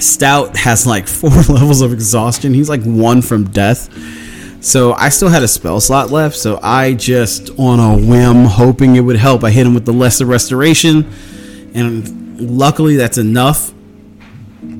Stout 0.00 0.56
has 0.56 0.86
like 0.86 1.08
four 1.08 1.30
levels 1.48 1.80
of 1.80 1.92
exhaustion. 1.92 2.54
He's 2.54 2.68
like 2.68 2.82
one 2.82 3.22
from 3.22 3.44
death. 3.50 3.88
So 4.60 4.92
I 4.92 5.08
still 5.08 5.28
had 5.28 5.42
a 5.42 5.48
spell 5.48 5.80
slot 5.80 6.10
left. 6.10 6.36
So 6.36 6.58
I 6.62 6.94
just, 6.94 7.50
on 7.58 7.78
a 7.78 7.96
whim, 7.96 8.44
hoping 8.44 8.96
it 8.96 9.00
would 9.00 9.16
help, 9.16 9.44
I 9.44 9.50
hit 9.50 9.66
him 9.66 9.74
with 9.74 9.86
the 9.86 9.92
lesser 9.92 10.26
restoration. 10.26 11.10
And 11.74 12.40
luckily, 12.40 12.96
that's 12.96 13.18
enough 13.18 13.72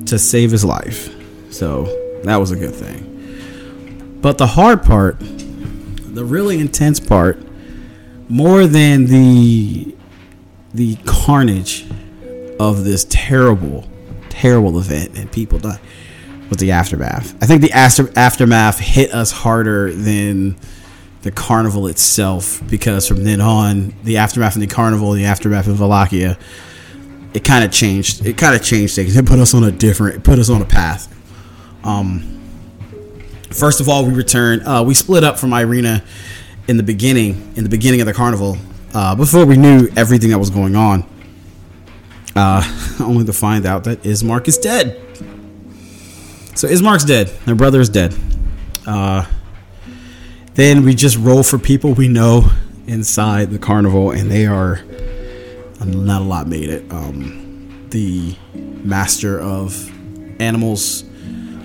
to 0.07 0.19
save 0.19 0.51
his 0.51 0.65
life. 0.65 1.15
So 1.51 1.98
That 2.23 2.37
was 2.37 2.51
a 2.51 2.55
good 2.55 2.75
thing. 2.75 4.17
But 4.21 4.37
the 4.37 4.47
hard 4.47 4.83
part, 4.83 5.17
the 5.19 6.25
really 6.25 6.59
intense 6.59 6.99
part, 6.99 7.41
more 8.27 8.67
than 8.67 9.05
the 9.05 9.95
the 10.73 10.97
carnage 11.05 11.87
of 12.59 12.83
this 12.83 13.05
terrible, 13.09 13.87
terrible 14.29 14.77
event 14.77 15.17
and 15.17 15.31
people 15.31 15.57
die 15.57 15.79
was 16.49 16.57
the 16.57 16.71
aftermath. 16.71 17.35
I 17.41 17.45
think 17.45 17.61
the 17.61 17.71
after, 17.71 18.11
aftermath 18.17 18.79
hit 18.79 19.13
us 19.13 19.31
harder 19.31 19.91
than 19.91 20.57
the 21.21 21.31
carnival 21.31 21.87
itself 21.87 22.61
because 22.69 23.07
from 23.07 23.23
then 23.23 23.41
on, 23.41 23.93
the 24.03 24.17
aftermath 24.17 24.55
of 24.55 24.61
the 24.61 24.67
carnival, 24.67 25.11
the 25.11 25.25
aftermath 25.25 25.67
of 25.67 25.79
Wallachia, 25.79 26.37
it 27.33 27.43
kind 27.43 27.63
of 27.63 27.71
changed. 27.71 28.25
It 28.25 28.37
kind 28.37 28.55
of 28.55 28.63
changed 28.63 28.95
things. 28.95 29.15
It 29.15 29.25
put 29.25 29.39
us 29.39 29.53
on 29.53 29.63
a 29.63 29.71
different. 29.71 30.17
It 30.17 30.23
put 30.23 30.39
us 30.39 30.49
on 30.49 30.61
a 30.61 30.65
path. 30.65 31.15
Um, 31.83 32.41
first 33.51 33.81
of 33.81 33.89
all, 33.89 34.05
we 34.05 34.13
returned. 34.13 34.63
Uh, 34.63 34.83
we 34.85 34.93
split 34.93 35.23
up 35.23 35.39
from 35.39 35.53
Irina 35.53 36.03
in 36.67 36.77
the 36.77 36.83
beginning. 36.83 37.53
In 37.55 37.63
the 37.63 37.69
beginning 37.69 38.01
of 38.01 38.07
the 38.07 38.13
carnival, 38.13 38.57
uh, 38.93 39.15
before 39.15 39.45
we 39.45 39.57
knew 39.57 39.87
everything 39.95 40.29
that 40.31 40.39
was 40.39 40.49
going 40.49 40.75
on. 40.75 41.05
Uh, 42.35 42.63
only 42.99 43.25
to 43.25 43.33
find 43.33 43.65
out 43.65 43.83
that 43.85 44.01
Ismark 44.03 44.47
is 44.47 44.57
dead. 44.57 45.01
So 46.55 46.67
Ismark's 46.67 47.05
dead. 47.05 47.31
My 47.45 47.53
brother 47.53 47.79
is 47.79 47.89
dead. 47.89 48.15
Uh, 48.85 49.25
then 50.53 50.83
we 50.83 50.93
just 50.93 51.17
roll 51.17 51.43
for 51.43 51.57
people 51.57 51.93
we 51.93 52.07
know 52.07 52.51
inside 52.87 53.51
the 53.51 53.59
carnival, 53.59 54.11
and 54.11 54.29
they 54.29 54.45
are 54.45 54.83
not 55.85 56.21
a 56.21 56.25
lot 56.25 56.47
made 56.47 56.69
it. 56.69 56.91
Um, 56.91 57.87
the 57.89 58.35
master 58.53 59.39
of 59.39 59.89
animals, 60.41 61.03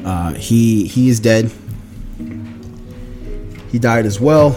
uh, 0.04 0.34
he 0.34 0.86
he 0.86 1.08
is 1.08 1.20
dead. 1.20 1.50
He 3.70 3.78
died 3.78 4.06
as 4.06 4.20
well. 4.20 4.56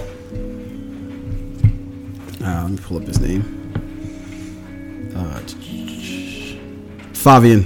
Uh, 2.43 2.61
let 2.63 2.71
me 2.71 2.77
pull 2.77 2.97
up 2.97 3.03
his 3.03 3.19
name. 3.19 3.43
Uh, 5.15 5.39
Fabian. 7.13 7.63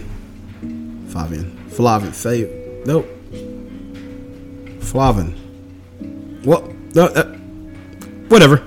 Fabian. 1.09 1.57
Flavian. 1.69 2.11
Fav- 2.11 2.85
nope. 2.85 3.07
Flavin. 4.81 5.33
What? 6.43 6.69
No, 6.95 7.05
uh, 7.05 7.25
whatever. 8.27 8.57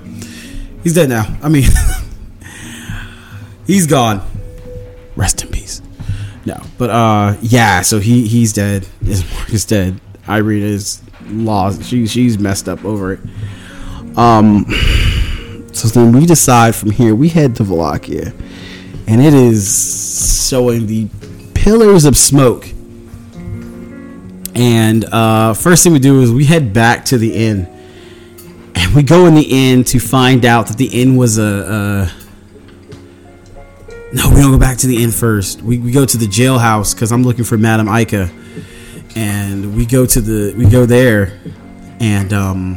He's 0.83 0.93
dead 0.93 1.09
now. 1.09 1.25
I 1.41 1.49
mean, 1.49 1.63
he's 3.67 3.87
gone. 3.87 4.21
Rest 5.15 5.43
in. 5.43 5.54
No, 6.45 6.61
but 6.77 6.89
uh, 6.91 7.37
yeah. 7.41 7.81
So 7.81 7.99
he 7.99 8.27
he's 8.27 8.53
dead. 8.53 8.85
He's 9.47 9.65
dead. 9.65 9.99
Irina 10.27 10.65
is 10.65 11.01
lost. 11.25 11.83
She 11.83 12.05
she's 12.05 12.37
messed 12.37 12.69
up 12.69 12.85
over 12.85 13.13
it. 13.13 13.19
Um. 14.17 14.65
So 15.73 15.87
then 15.89 16.13
we 16.13 16.25
decide 16.25 16.75
from 16.75 16.91
here 16.91 17.13
we 17.15 17.29
head 17.29 17.55
to 17.57 17.63
Wallachia, 17.63 18.33
and 19.07 19.21
it 19.21 19.33
is 19.33 20.47
showing 20.47 20.87
the 20.87 21.09
pillars 21.53 22.05
of 22.05 22.15
smoke. 22.15 22.67
And 24.55 25.03
uh, 25.05 25.53
first 25.53 25.83
thing 25.83 25.91
we 25.91 25.99
do 25.99 26.21
is 26.21 26.31
we 26.31 26.45
head 26.45 26.73
back 26.73 27.05
to 27.05 27.17
the 27.17 27.35
inn, 27.35 27.67
and 28.75 28.95
we 28.95 29.03
go 29.03 29.25
in 29.25 29.35
the 29.35 29.47
inn 29.49 29.83
to 29.85 29.99
find 29.99 30.45
out 30.45 30.67
that 30.67 30.77
the 30.77 31.01
inn 31.01 31.15
was 31.15 31.39
a. 31.39 32.11
a 32.11 32.24
no, 34.15 34.29
we 34.29 34.37
don't 34.37 34.51
go 34.51 34.57
back 34.57 34.77
to 34.77 34.87
the 34.87 35.03
inn 35.03 35.11
first. 35.11 35.61
We, 35.61 35.77
we 35.77 35.91
go 35.91 36.05
to 36.05 36.17
the 36.17 36.25
jailhouse 36.25 36.95
because 36.95 37.11
I'm 37.11 37.23
looking 37.23 37.43
for 37.43 37.57
Madam 37.57 37.89
Ika, 37.89 38.29
and 39.13 39.75
we 39.75 39.85
go 39.85 40.05
to 40.05 40.21
the 40.21 40.53
we 40.57 40.69
go 40.69 40.85
there, 40.85 41.37
and 41.99 42.31
um, 42.31 42.75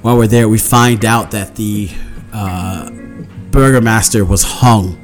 while 0.00 0.16
we're 0.16 0.26
there, 0.26 0.48
we 0.48 0.56
find 0.56 1.04
out 1.04 1.32
that 1.32 1.56
the 1.56 1.90
uh, 2.32 2.88
burgomaster 3.50 4.24
was 4.24 4.42
hung, 4.42 4.96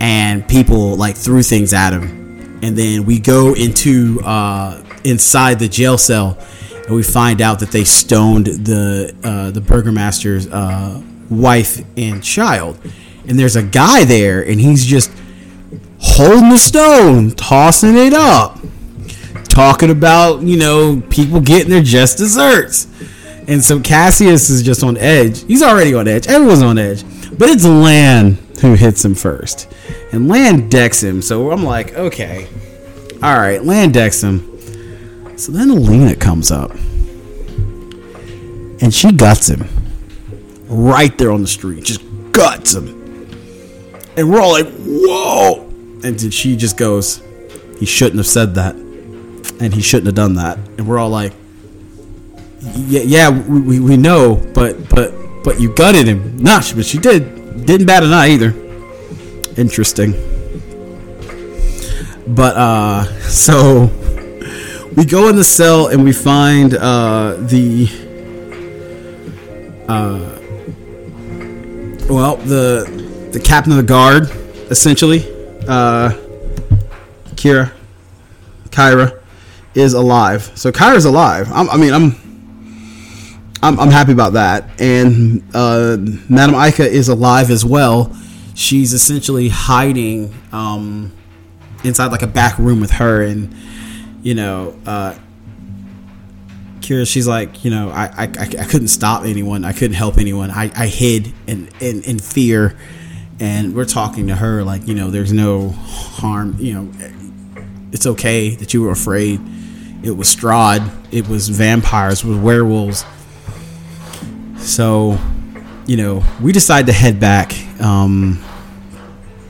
and 0.00 0.48
people 0.48 0.96
like 0.96 1.14
threw 1.14 1.42
things 1.42 1.74
at 1.74 1.92
him, 1.92 2.60
and 2.62 2.78
then 2.78 3.04
we 3.04 3.18
go 3.20 3.52
into 3.52 4.18
uh, 4.24 4.82
inside 5.04 5.58
the 5.58 5.68
jail 5.68 5.98
cell, 5.98 6.38
and 6.86 6.96
we 6.96 7.02
find 7.02 7.42
out 7.42 7.58
that 7.58 7.70
they 7.70 7.84
stoned 7.84 8.46
the 8.46 9.14
uh, 9.22 9.50
the 9.50 9.60
burgomaster's 9.60 10.46
uh, 10.46 11.02
wife 11.28 11.84
and 11.98 12.24
child, 12.24 12.78
and 13.26 13.38
there's 13.38 13.56
a 13.56 13.62
guy 13.62 14.04
there, 14.04 14.42
and 14.42 14.60
he's 14.60 14.84
just 14.84 15.10
holding 15.98 16.50
the 16.50 16.58
stone, 16.58 17.30
tossing 17.30 17.96
it 17.96 18.12
up, 18.12 18.58
talking 19.44 19.90
about 19.90 20.42
you 20.42 20.56
know 20.56 21.02
people 21.10 21.40
getting 21.40 21.70
their 21.70 21.82
just 21.82 22.18
desserts. 22.18 22.88
And 23.46 23.62
so 23.62 23.78
Cassius 23.80 24.48
is 24.48 24.62
just 24.62 24.82
on 24.82 24.96
edge. 24.96 25.44
He's 25.44 25.62
already 25.62 25.92
on 25.94 26.08
edge. 26.08 26.26
Everyone's 26.26 26.62
on 26.62 26.78
edge. 26.78 27.04
But 27.36 27.50
it's 27.50 27.64
Lan 27.64 28.38
who 28.60 28.74
hits 28.74 29.04
him 29.04 29.14
first. 29.14 29.70
And 30.12 30.28
Lan 30.28 30.68
decks 30.70 31.02
him. 31.02 31.20
So 31.20 31.50
I'm 31.50 31.62
like, 31.62 31.94
okay. 31.94 32.48
All 33.22 33.38
right, 33.38 33.62
Lan 33.62 33.92
decks 33.92 34.22
him. 34.22 34.50
So 35.36 35.52
then 35.52 35.68
Alina 35.70 36.14
comes 36.16 36.50
up. 36.50 36.70
And 38.80 38.94
she 38.94 39.12
guts 39.12 39.48
him. 39.48 39.68
Right 40.68 41.16
there 41.18 41.30
on 41.30 41.42
the 41.42 41.48
street. 41.48 41.84
Just 41.84 42.02
guts 42.32 42.74
him. 42.74 43.03
And 44.16 44.30
we're 44.30 44.40
all 44.40 44.52
like, 44.52 44.68
whoa. 44.78 45.68
And 46.04 46.32
she 46.32 46.56
just 46.56 46.76
goes, 46.76 47.22
he 47.78 47.86
shouldn't 47.86 48.18
have 48.18 48.26
said 48.26 48.54
that. 48.54 48.74
And 48.74 49.74
he 49.74 49.82
shouldn't 49.82 50.06
have 50.06 50.14
done 50.14 50.34
that. 50.34 50.58
And 50.78 50.86
we're 50.86 50.98
all 50.98 51.10
like, 51.10 51.32
yeah, 52.76 53.02
yeah, 53.02 53.28
we, 53.28 53.78
we 53.78 53.96
know, 53.96 54.36
but 54.54 54.88
but 54.88 55.12
but 55.44 55.60
you 55.60 55.74
gutted 55.74 56.06
him. 56.06 56.38
Nah, 56.38 56.62
but 56.74 56.86
she 56.86 56.98
did. 56.98 57.66
Didn't 57.66 57.86
bat 57.86 58.02
an 58.02 58.12
eye 58.12 58.28
either. 58.30 58.54
Interesting. 59.56 60.12
But 62.26 62.56
uh, 62.56 63.04
so 63.28 63.90
we 64.96 65.04
go 65.04 65.28
in 65.28 65.36
the 65.36 65.44
cell 65.44 65.88
and 65.88 66.04
we 66.04 66.12
find 66.12 66.74
uh 66.74 67.36
the 67.38 67.88
uh 69.88 70.38
well 72.08 72.36
the 72.36 73.03
the 73.34 73.40
captain 73.40 73.72
of 73.72 73.76
the 73.76 73.82
guard 73.82 74.30
essentially 74.70 75.20
uh 75.68 76.10
Kira 77.36 77.72
Kyra 78.70 79.20
is 79.74 79.94
alive. 79.94 80.50
So 80.54 80.70
Kyra's 80.72 81.04
alive. 81.04 81.50
I'm, 81.52 81.68
I 81.70 81.76
mean, 81.76 81.92
I'm 81.92 82.16
I'm, 83.62 83.80
I'm 83.80 83.90
happy 83.90 84.12
about 84.12 84.34
that. 84.34 84.80
And 84.80 85.42
uh, 85.54 85.96
Madam 86.28 86.54
Ika 86.54 86.86
is 86.86 87.08
alive 87.08 87.50
as 87.50 87.64
well. 87.64 88.14
She's 88.54 88.92
essentially 88.92 89.48
hiding 89.48 90.34
um, 90.52 91.12
inside 91.82 92.12
like 92.12 92.22
a 92.22 92.26
back 92.26 92.58
room 92.58 92.80
with 92.80 92.92
her, 92.92 93.22
and 93.22 93.54
you 94.22 94.34
know, 94.34 94.78
uh, 94.86 95.16
Kira. 96.80 97.10
She's 97.10 97.26
like, 97.26 97.64
you 97.64 97.70
know, 97.70 97.88
I, 97.88 98.04
I, 98.16 98.22
I 98.24 98.64
couldn't 98.64 98.88
stop 98.88 99.24
anyone. 99.24 99.64
I 99.64 99.72
couldn't 99.72 99.96
help 99.96 100.18
anyone. 100.18 100.50
I, 100.50 100.70
I 100.76 100.86
hid 100.86 101.32
in, 101.46 101.68
in 101.80 102.02
in 102.02 102.18
fear, 102.18 102.76
and 103.44 103.74
we're 103.74 103.84
talking 103.84 104.28
to 104.28 104.34
her 104.34 104.64
like, 104.64 104.86
you 104.88 104.94
know, 104.94 105.10
there's 105.10 105.32
no 105.32 105.70
harm. 105.70 106.56
You 106.58 106.74
know, 106.74 106.92
it's 107.92 108.06
okay 108.06 108.54
that 108.56 108.72
you 108.72 108.82
were 108.82 108.90
afraid. 108.90 109.40
It 110.02 110.12
was 110.12 110.34
Strahd. 110.34 110.90
It 111.12 111.28
was 111.28 111.48
vampires. 111.48 112.24
It 112.24 112.28
was 112.28 112.38
werewolves 112.38 113.04
so, 114.64 115.18
you 115.86 115.98
know, 115.98 116.24
we 116.40 116.50
decide 116.50 116.86
to 116.86 116.92
head 116.92 117.20
back 117.20 117.52
um, 117.80 118.42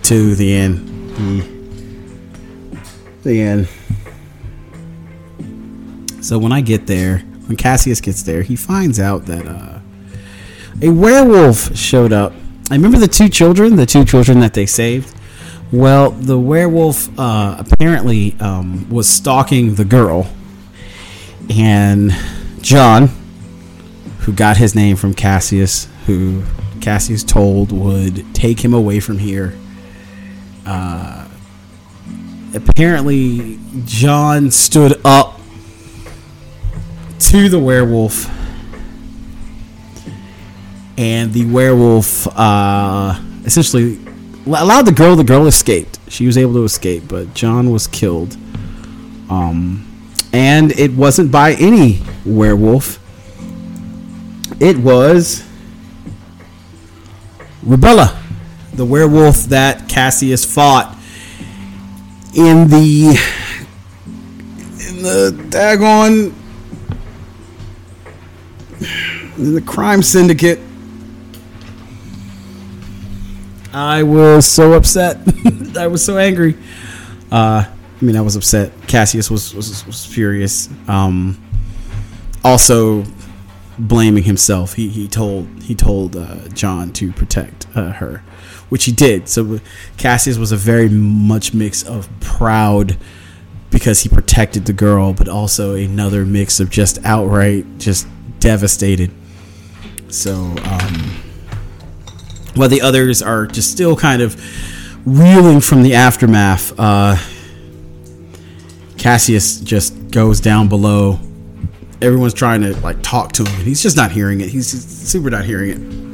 to 0.03 0.35
the 0.35 0.55
inn. 0.55 1.15
The, 1.15 2.81
the 3.23 3.41
inn. 3.41 3.69
So 6.21 6.39
when 6.39 6.51
I 6.51 6.61
get 6.61 6.87
there, 6.87 7.19
when 7.47 7.57
Cassius 7.57 8.01
gets 8.01 8.23
there, 8.25 8.43
he 8.43 8.57
finds 8.57 8.99
out 8.99 9.27
that 9.27 9.47
uh, 9.47 9.79
a 10.83 10.89
werewolf 10.89 11.77
showed 11.77 12.13
up. 12.13 12.33
I 12.71 12.75
remember 12.75 12.99
the 12.99 13.09
two 13.09 13.29
children, 13.29 13.77
the 13.77 13.87
two 13.87 14.05
children 14.05 14.41
that 14.41 14.55
they 14.55 14.67
saved. 14.67 15.15
Well, 15.71 16.11
the 16.11 16.39
werewolf 16.39 17.19
uh, 17.19 17.57
apparently 17.59 18.37
um, 18.41 18.89
was 18.89 19.09
stalking 19.09 19.75
the 19.75 19.85
girl, 19.85 20.29
and 21.51 22.15
John, 22.61 23.11
who 24.21 24.33
got 24.33 24.57
his 24.57 24.75
name 24.75 24.97
from 24.97 25.15
Cassius, 25.15 25.89
who 26.07 26.43
Cassius 26.81 27.23
told 27.25 27.73
would 27.73 28.35
take 28.35 28.65
him 28.65 28.73
away 28.73 29.01
from 29.01 29.19
here. 29.19 29.59
Uh, 30.65 31.29
apparently, 32.55 33.59
John 33.85 34.51
stood 34.51 35.01
up 35.05 35.41
to 37.19 37.49
the 37.49 37.59
werewolf, 37.59 38.31
and 40.97 41.33
the 41.33 41.47
werewolf 41.47 42.27
uh, 42.39 43.19
essentially 43.45 43.99
allowed 44.47 44.83
the 44.87 44.93
girl. 44.93 45.17
The 45.17 45.25
girl 45.25 45.47
escaped. 45.47 45.99
She 46.09 46.27
was 46.27 46.39
able 46.39 46.55
to 46.55 46.65
escape, 46.65 47.05
but 47.09 47.35
John 47.35 47.71
was 47.71 47.87
killed 47.87 48.37
Um, 49.29 49.87
and 50.33 50.73
it 50.73 50.93
wasn't 50.93 51.31
by 51.33 51.55
any 51.55 52.03
werewolf. 52.25 52.99
It 54.61 54.79
was 54.79 55.45
Rubella, 57.65 58.17
the 58.75 58.85
werewolf 58.85 59.45
that 59.45 59.89
Cassius 59.89 60.45
fought 60.45 60.97
in 62.35 62.69
the 62.69 63.19
in 64.89 65.03
the 65.03 65.33
daggone 65.49 66.35
in 69.39 69.55
the 69.55 69.63
crime 69.63 70.03
syndicate. 70.03 70.61
I 73.75 74.05
was 74.05 74.47
so 74.47 74.75
upset. 74.75 75.19
I 75.77 75.89
was 75.89 76.05
so 76.05 76.17
angry. 76.17 76.57
Uh, 77.31 77.65
I 77.67 78.05
mean, 78.05 78.17
I 78.17 78.21
was 78.21 78.37
upset. 78.37 78.73
Cassius 78.87 79.31
was 79.31 79.53
was, 79.53 79.85
was 79.85 80.07
furious. 80.07 80.69
Um, 80.87 81.43
also, 82.45 83.05
blaming 83.79 84.23
himself. 84.23 84.75
He 84.75 84.89
he 84.89 85.09
told 85.09 85.49
he 85.63 85.75
told 85.75 86.17
uh, 86.17 86.49
John 86.51 86.93
to 86.95 87.13
protect 87.13 87.67
uh, 87.75 87.93
her, 87.93 88.23
which 88.69 88.85
he 88.85 88.93
did. 88.93 89.29
So 89.29 89.59
Cassius 89.97 90.39
was 90.39 90.53
a 90.53 90.57
very 90.57 90.89
much 90.89 91.53
mix 91.53 91.83
of 91.83 92.09
proud 92.21 92.97
because 93.71 94.03
he 94.03 94.09
protected 94.09 94.67
the 94.67 94.73
girl, 94.73 95.13
but 95.13 95.27
also 95.29 95.75
another 95.75 96.25
mix 96.25 96.61
of 96.61 96.71
just 96.71 97.05
outright 97.05 97.67
just 97.79 98.07
devastated. 98.39 99.11
So 100.09 100.35
um, 100.65 101.24
while 102.55 102.69
the 102.69 102.81
others 102.81 103.23
are 103.23 103.47
just 103.47 103.71
still 103.71 103.97
kind 103.97 104.23
of 104.23 104.37
reeling 105.07 105.61
from 105.61 105.83
the 105.83 105.95
aftermath, 105.95 106.73
uh, 106.79 107.17
Cassius 108.97 109.61
just 109.61 110.11
goes 110.11 110.41
down 110.41 110.69
below. 110.69 111.19
Everyone's 112.01 112.35
trying 112.35 112.63
to 112.63 112.75
like 112.81 113.03
talk 113.03 113.33
to 113.33 113.45
him. 113.45 113.55
And 113.55 113.65
he's 113.65 113.83
just 113.83 113.97
not 113.97 114.13
hearing 114.13 114.41
it. 114.41 114.49
He's 114.49 114.69
super 114.69 115.31
not 115.31 115.45
hearing 115.45 115.71
it. 115.71 116.05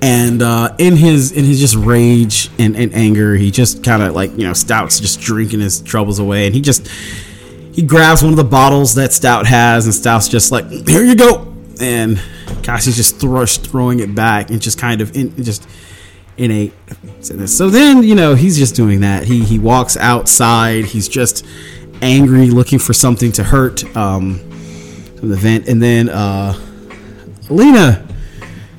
And 0.00 0.42
uh, 0.42 0.74
in 0.78 0.96
his 0.96 1.32
in 1.32 1.44
his 1.44 1.58
just 1.58 1.74
rage 1.74 2.50
and, 2.58 2.76
and 2.76 2.94
anger 2.94 3.34
he 3.34 3.50
just 3.50 3.82
kind 3.82 4.00
of 4.00 4.14
like 4.14 4.30
you 4.38 4.46
know 4.46 4.52
stout's 4.52 5.00
just 5.00 5.20
drinking 5.20 5.60
his 5.60 5.80
troubles 5.82 6.18
away. 6.18 6.46
And 6.46 6.54
he 6.54 6.60
just 6.60 6.88
he 7.72 7.82
grabs 7.82 8.22
one 8.22 8.32
of 8.32 8.36
the 8.36 8.44
bottles 8.44 8.94
that 8.94 9.12
stout 9.12 9.46
has 9.46 9.86
and 9.86 9.94
stout's 9.94 10.28
just 10.28 10.52
like 10.52 10.70
here 10.86 11.02
you 11.02 11.16
go 11.16 11.47
and 11.80 12.20
Cassie's 12.62 12.96
just 12.96 13.20
throw, 13.20 13.46
throwing 13.46 14.00
it 14.00 14.14
back 14.14 14.50
and 14.50 14.60
just 14.60 14.78
kind 14.78 15.00
of 15.00 15.14
in 15.16 15.34
just 15.42 15.68
in 16.36 16.50
a 16.50 16.72
so 17.46 17.68
then 17.68 18.02
you 18.02 18.14
know 18.14 18.34
he's 18.34 18.56
just 18.56 18.76
doing 18.76 19.00
that 19.00 19.24
he 19.24 19.44
he 19.44 19.58
walks 19.58 19.96
outside 19.96 20.84
he's 20.84 21.08
just 21.08 21.44
angry, 22.02 22.50
looking 22.50 22.78
for 22.78 22.92
something 22.92 23.32
to 23.32 23.44
hurt 23.44 23.84
um, 23.96 24.38
from 25.18 25.28
the 25.28 25.36
vent, 25.36 25.68
and 25.68 25.82
then 25.82 26.08
uh, 26.08 26.54
Lena 27.48 28.06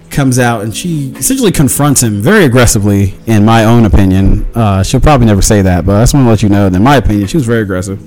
comes 0.10 0.40
out 0.40 0.64
and 0.64 0.76
she 0.76 1.12
essentially 1.18 1.52
confronts 1.52 2.02
him 2.02 2.22
very 2.22 2.44
aggressively. 2.44 3.16
In 3.28 3.46
my 3.46 3.66
own 3.66 3.86
opinion, 3.86 4.46
uh, 4.56 4.84
she'll 4.84 5.00
probably 5.00 5.28
never 5.28 5.42
say 5.42 5.62
that, 5.62 5.86
but 5.86 5.96
I 5.96 6.02
just 6.02 6.14
want 6.14 6.26
to 6.26 6.30
let 6.30 6.42
you 6.42 6.50
know 6.50 6.70
that 6.70 6.76
in 6.76 6.84
my 6.84 6.98
opinion, 6.98 7.28
she 7.28 7.38
was 7.38 7.46
very 7.46 7.62
aggressive. 7.62 8.00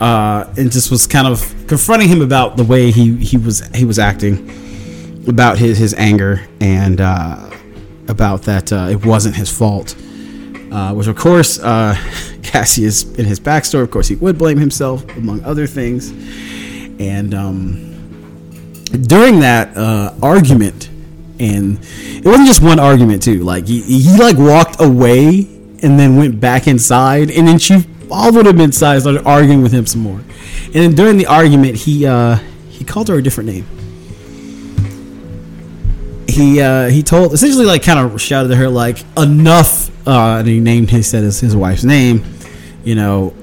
Uh, 0.00 0.52
and 0.58 0.70
just 0.70 0.90
was 0.90 1.06
kind 1.06 1.26
of 1.26 1.40
confronting 1.66 2.08
him 2.08 2.20
about 2.20 2.56
the 2.56 2.64
way 2.64 2.90
he, 2.90 3.16
he 3.16 3.36
was 3.36 3.66
he 3.74 3.84
was 3.84 3.98
acting, 3.98 4.50
about 5.26 5.58
his 5.58 5.78
his 5.78 5.94
anger, 5.94 6.46
and 6.60 7.00
uh, 7.00 7.50
about 8.08 8.42
that 8.42 8.72
uh, 8.72 8.88
it 8.90 9.04
wasn't 9.04 9.34
his 9.34 9.50
fault. 9.50 9.94
Uh, 10.70 10.92
which 10.92 11.06
of 11.06 11.16
course 11.16 11.58
uh, 11.60 11.94
Cassius 12.42 13.04
in 13.14 13.24
his 13.24 13.40
backstory, 13.40 13.82
of 13.82 13.90
course, 13.90 14.08
he 14.08 14.16
would 14.16 14.38
blame 14.38 14.58
himself 14.58 15.04
among 15.16 15.42
other 15.44 15.66
things. 15.66 16.10
And 16.98 17.34
um, 17.34 17.86
during 19.02 19.40
that 19.40 19.76
uh, 19.76 20.14
argument, 20.22 20.88
and 21.38 21.78
it 21.82 22.24
wasn't 22.24 22.46
just 22.46 22.62
one 22.62 22.78
argument 22.78 23.22
too. 23.22 23.44
Like 23.44 23.66
he, 23.66 23.82
he 23.82 24.16
like 24.18 24.38
walked 24.38 24.80
away 24.80 25.40
and 25.82 25.98
then 26.00 26.16
went 26.16 26.40
back 26.40 26.66
inside, 26.66 27.30
and 27.30 27.46
then 27.46 27.58
she 27.58 27.84
followed 28.08 28.46
him 28.46 28.60
inside, 28.60 29.00
started 29.00 29.24
arguing 29.24 29.62
with 29.62 29.72
him 29.72 29.86
some 29.86 30.02
more. 30.02 30.20
And 30.66 30.74
then 30.74 30.94
during 30.94 31.16
the 31.16 31.26
argument, 31.26 31.76
he 31.76 32.06
uh, 32.06 32.36
he 32.68 32.84
called 32.84 33.08
her 33.08 33.16
a 33.16 33.22
different 33.22 33.50
name. 33.50 33.66
He 36.28 36.60
uh, 36.60 36.88
he 36.88 37.02
told 37.02 37.32
essentially 37.32 37.66
like 37.66 37.82
kind 37.82 37.98
of 37.98 38.20
shouted 38.20 38.50
at 38.50 38.58
her 38.58 38.68
like 38.68 39.04
enough, 39.16 39.90
uh, 40.06 40.38
and 40.38 40.48
he 40.48 40.60
named 40.60 40.90
he 40.90 41.02
said 41.02 41.22
his, 41.22 41.40
his 41.40 41.56
wife's 41.56 41.84
name 41.84 42.24
you 42.86 42.94
know, 42.94 43.34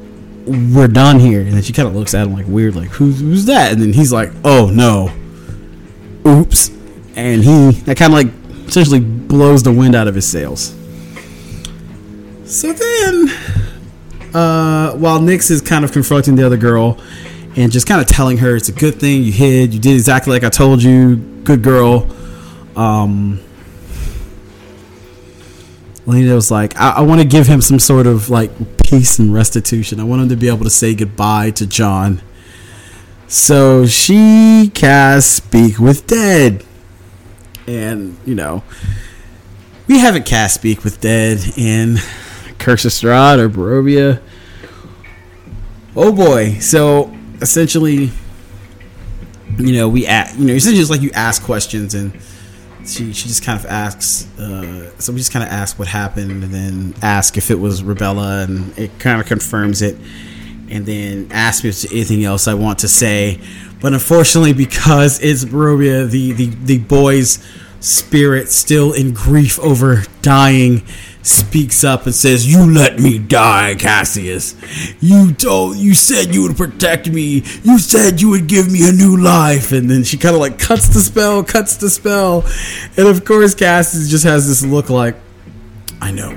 we're 0.45 0.87
done 0.87 1.19
here. 1.19 1.41
And 1.41 1.51
then 1.51 1.61
she 1.61 1.73
kind 1.73 1.87
of 1.87 1.95
looks 1.95 2.15
at 2.15 2.25
him 2.25 2.33
like 2.33 2.47
weird, 2.47 2.75
like 2.75 2.87
who's 2.89 3.19
who's 3.19 3.45
that? 3.45 3.73
And 3.73 3.81
then 3.81 3.93
he's 3.93 4.11
like, 4.11 4.31
oh 4.43 4.71
no, 4.73 5.11
oops. 6.25 6.69
And 7.15 7.43
he 7.43 7.71
that 7.81 7.97
kind 7.97 8.13
of 8.13 8.17
like 8.17 8.67
essentially 8.67 9.01
blows 9.01 9.61
the 9.61 9.71
wind 9.71 9.95
out 9.95 10.07
of 10.07 10.15
his 10.15 10.25
sails. 10.25 10.73
So 12.45 12.71
then, 12.71 13.27
uh, 14.33 14.93
while 14.93 15.21
Nix 15.21 15.51
is 15.51 15.61
kind 15.61 15.85
of 15.85 15.91
confronting 15.91 16.35
the 16.35 16.45
other 16.45 16.57
girl 16.57 16.99
and 17.55 17.71
just 17.71 17.87
kind 17.87 18.01
of 18.01 18.07
telling 18.07 18.37
her 18.37 18.55
it's 18.55 18.69
a 18.69 18.73
good 18.73 18.99
thing 18.99 19.23
you 19.23 19.31
hid, 19.31 19.73
you 19.73 19.79
did 19.79 19.93
exactly 19.93 20.33
like 20.33 20.43
I 20.43 20.49
told 20.49 20.81
you, 20.81 21.15
good 21.15 21.61
girl. 21.61 22.07
Um, 22.75 23.39
Lena 26.05 26.35
was 26.35 26.51
like, 26.51 26.79
I, 26.79 26.91
I 26.91 27.01
want 27.01 27.21
to 27.21 27.27
give 27.27 27.47
him 27.47 27.61
some 27.61 27.79
sort 27.79 28.07
of 28.07 28.29
like 28.29 28.51
peace 28.83 29.19
and 29.19 29.33
restitution. 29.33 29.99
I 29.99 30.03
want 30.03 30.23
him 30.23 30.29
to 30.29 30.35
be 30.35 30.47
able 30.47 30.63
to 30.63 30.69
say 30.69 30.95
goodbye 30.95 31.51
to 31.51 31.67
John. 31.67 32.21
So 33.27 33.85
she 33.85 34.71
casts 34.73 35.31
Speak 35.31 35.79
with 35.79 36.07
Dead. 36.07 36.63
And, 37.67 38.17
you 38.25 38.35
know, 38.35 38.63
we 39.87 39.99
haven't 39.99 40.25
cast 40.25 40.55
Speak 40.55 40.83
with 40.83 40.99
Dead 40.99 41.39
in 41.55 41.97
Strahd 42.63 43.39
or 43.39 43.49
Barovia. 43.49 44.21
Oh 45.95 46.11
boy. 46.11 46.59
So 46.59 47.13
essentially, 47.41 48.11
you 49.57 49.73
know, 49.73 49.89
we, 49.89 50.07
at, 50.07 50.35
you 50.37 50.45
know, 50.45 50.53
essentially 50.53 50.81
it's 50.81 50.89
like 50.89 51.01
you 51.01 51.11
ask 51.13 51.43
questions 51.43 51.93
and 51.93 52.19
she 52.85 53.13
she 53.13 53.27
just 53.27 53.43
kind 53.43 53.59
of 53.59 53.65
asks. 53.65 54.27
Uh, 54.37 54.91
so 54.99 55.11
we 55.13 55.17
just 55.17 55.31
kind 55.31 55.45
of 55.45 55.51
ask 55.51 55.79
what 55.79 55.87
happened, 55.87 56.43
and 56.43 56.53
then 56.53 56.93
ask 57.01 57.37
if 57.37 57.49
it 57.49 57.55
was 57.59 57.81
Rubella, 57.81 58.43
and 58.43 58.77
it 58.77 58.99
kind 58.99 59.21
of 59.21 59.27
confirms 59.27 59.81
it, 59.81 59.97
and 60.69 60.85
then 60.85 61.29
ask 61.31 61.63
me 61.63 61.69
if 61.69 61.81
there's 61.81 61.93
anything 61.93 62.25
else 62.25 62.47
I 62.47 62.53
want 62.53 62.79
to 62.79 62.87
say. 62.87 63.39
But 63.79 63.93
unfortunately, 63.93 64.53
because 64.53 65.19
it's 65.21 65.45
Barovia, 65.45 66.09
the 66.09 66.33
the 66.33 66.47
the 66.47 66.79
boy's 66.79 67.39
spirit 67.83 68.49
still 68.49 68.93
in 68.93 69.13
grief 69.13 69.59
over 69.59 70.03
dying 70.21 70.81
speaks 71.21 71.83
up 71.83 72.05
and 72.05 72.15
says, 72.15 72.51
"You 72.51 72.65
let 72.65 72.99
me 72.99 73.19
die, 73.19 73.75
Cassius. 73.75 74.55
You 75.01 75.33
told, 75.33 75.77
you 75.77 75.93
said 75.93 76.33
you 76.33 76.43
would 76.43 76.55
protect 76.55 77.09
me. 77.09 77.43
You 77.63 77.77
said 77.77 78.21
you 78.21 78.29
would 78.29 78.47
give 78.47 78.71
me 78.71 78.87
a 78.87 78.91
new 78.93 79.17
life." 79.17 79.73
And 79.73 79.89
then 79.89 80.03
she 80.03 80.17
kind 80.17 80.33
of 80.33 80.41
like 80.41 80.57
cuts 80.59 80.87
the 80.89 81.01
spell, 81.01 81.43
cuts 81.43 81.75
the 81.75 81.89
spell, 81.89 82.45
and 82.97 83.07
of 83.07 83.25
course 83.25 83.53
Cassius 83.53 84.09
just 84.09 84.23
has 84.23 84.47
this 84.47 84.63
look 84.63 84.89
like, 84.89 85.15
"I 86.01 86.11
know." 86.11 86.29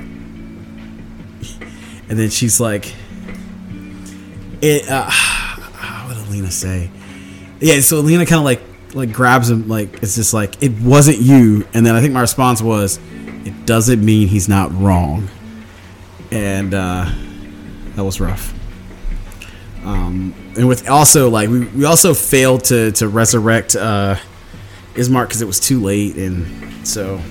And 2.09 2.17
then 2.19 2.29
she's 2.29 2.59
like, 2.59 2.93
"It." 4.61 4.89
Uh, 4.89 5.09
what 6.07 6.17
did 6.17 6.27
Alina 6.27 6.51
say? 6.51 6.91
Yeah, 7.61 7.79
so 7.79 7.99
Alina 7.99 8.25
kind 8.25 8.39
of 8.39 8.45
like 8.45 8.61
like 8.97 9.13
grabs 9.13 9.49
him, 9.49 9.67
like 9.67 10.01
it's 10.03 10.15
just 10.15 10.33
like 10.33 10.61
it 10.61 10.73
wasn't 10.81 11.19
you. 11.19 11.65
And 11.73 11.85
then 11.85 11.95
I 11.95 12.01
think 12.01 12.13
my 12.13 12.21
response 12.21 12.61
was 12.61 12.99
it 13.45 13.65
doesn't 13.65 14.03
mean 14.03 14.27
he's 14.27 14.49
not 14.49 14.73
wrong. 14.73 15.29
And 16.31 16.73
uh, 16.73 17.09
that 17.95 18.03
was 18.03 18.19
rough. 18.19 18.53
Um, 19.85 20.33
and 20.57 20.67
with 20.67 20.89
also 20.89 21.29
like 21.29 21.49
we, 21.49 21.65
we 21.67 21.85
also 21.85 22.13
failed 22.13 22.65
to 22.65 22.91
to 22.93 23.07
resurrect 23.07 23.75
uh, 23.75 24.15
Ismark 24.95 25.27
because 25.27 25.41
it 25.41 25.45
was 25.45 25.59
too 25.59 25.81
late, 25.81 26.17
and 26.17 26.85
so 26.85 27.21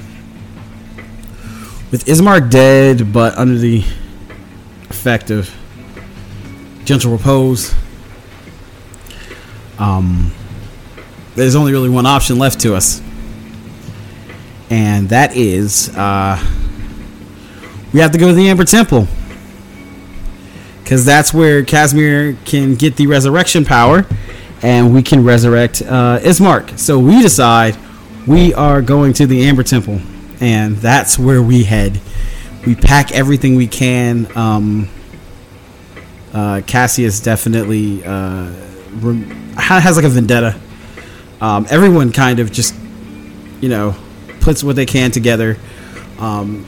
with 1.90 2.05
Ismark 2.07 2.50
dead 2.50 3.12
but 3.12 3.37
under 3.37 3.59
the 3.59 3.85
effect 4.88 5.31
of 5.31 5.55
gentle 6.85 7.12
repose, 7.12 7.74
um, 9.79 10.33
there's 11.37 11.55
only 11.55 11.72
really 11.72 11.88
one 11.88 12.07
option 12.07 12.38
left 12.38 12.61
to 12.61 12.75
us 12.75 13.01
and 14.70 15.09
that 15.11 15.37
is 15.37 15.94
uh, 15.96 16.37
we 17.92 18.01
have 18.01 18.11
to 18.12 18.18
go 18.18 18.29
to 18.29 18.35
the 18.35 18.49
Amber 18.49 18.64
Temple 18.64 19.07
because 20.83 21.05
that's 21.05 21.33
where 21.33 21.62
Kasimir 21.62 22.37
can 22.44 22.75
get 22.75 22.94
the 22.96 23.07
resurrection 23.09 23.64
power, 23.64 24.07
and 24.62 24.94
we 24.94 25.03
can 25.03 25.25
resurrect 25.25 25.83
uh, 25.83 26.18
Ismark. 26.20 26.79
So 26.79 26.99
we 26.99 27.20
decide 27.22 27.77
we 28.27 28.55
are 28.55 28.81
going 28.83 29.12
to 29.14 29.27
the 29.27 29.46
Amber 29.46 29.64
Temple, 29.64 30.01
and 30.40 30.77
that's 30.77 31.18
where 31.18 31.42
we 31.42 31.64
head. 31.64 32.01
We 32.64 32.75
pack 32.77 33.11
everything 33.12 33.57
we 33.57 33.66
can. 33.66 34.27
Um, 34.37 34.88
Uh, 36.33 36.61
Cassius 36.66 37.18
definitely 37.20 38.05
uh, 38.05 38.51
rem- 39.01 39.25
has 39.57 39.96
like 39.96 40.05
a 40.05 40.09
vendetta. 40.09 40.55
Um, 41.40 41.66
everyone 41.70 42.12
kind 42.12 42.40
of 42.40 42.51
just, 42.51 42.75
you 43.61 43.68
know, 43.68 43.94
puts 44.40 44.64
what 44.64 44.77
they 44.77 44.87
can 44.87 45.11
together. 45.11 45.59
Um, 46.18 46.66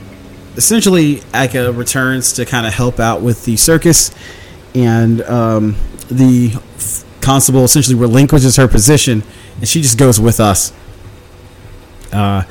essentially, 0.55 1.21
Aka 1.33 1.71
returns 1.71 2.33
to 2.33 2.45
kind 2.45 2.67
of 2.67 2.73
help 2.73 2.99
out 2.99 3.21
with 3.21 3.45
the 3.45 3.57
circus, 3.57 4.13
and 4.75 5.21
um, 5.23 5.75
the 6.09 6.53
constable 7.21 7.63
essentially 7.63 7.95
relinquishes 7.95 8.55
her 8.57 8.67
position, 8.67 9.23
and 9.57 9.67
she 9.67 9.81
just 9.81 9.97
goes 9.97 10.19
with 10.19 10.39
us. 10.39 10.73
Uh, 12.11 12.43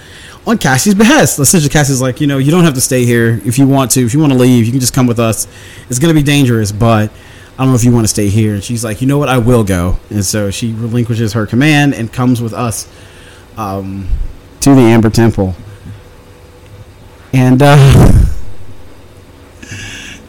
on 0.46 0.56
Cassie's 0.56 0.94
behest. 0.94 1.38
Essentially, 1.38 1.68
Cassie's 1.68 2.00
like, 2.00 2.20
you 2.20 2.26
know, 2.26 2.38
you 2.38 2.50
don't 2.50 2.64
have 2.64 2.74
to 2.74 2.80
stay 2.80 3.04
here 3.04 3.40
if 3.44 3.58
you 3.58 3.66
want 3.66 3.90
to. 3.92 4.04
If 4.04 4.14
you 4.14 4.20
want 4.20 4.32
to 4.32 4.38
leave, 4.38 4.64
you 4.64 4.72
can 4.72 4.80
just 4.80 4.94
come 4.94 5.06
with 5.06 5.18
us. 5.18 5.46
It's 5.90 5.98
going 5.98 6.14
to 6.14 6.18
be 6.18 6.24
dangerous, 6.24 6.72
but 6.72 7.10
I 7.58 7.62
don't 7.62 7.70
know 7.70 7.74
if 7.74 7.82
you 7.82 7.90
want 7.90 8.04
to 8.04 8.08
stay 8.08 8.28
here. 8.28 8.54
And 8.54 8.62
she's 8.62 8.84
like, 8.84 9.00
you 9.00 9.08
know 9.08 9.18
what? 9.18 9.28
I 9.28 9.38
will 9.38 9.64
go. 9.64 9.98
And 10.10 10.24
so 10.24 10.52
she 10.52 10.72
relinquishes 10.72 11.32
her 11.32 11.44
command 11.44 11.92
and 11.92 12.12
comes 12.12 12.40
with 12.40 12.52
us 12.52 12.88
um, 13.56 14.08
to 14.60 14.76
the 14.76 14.80
Amber 14.80 15.10
Temple. 15.10 15.56
And 17.32 17.60
uh, 17.60 17.76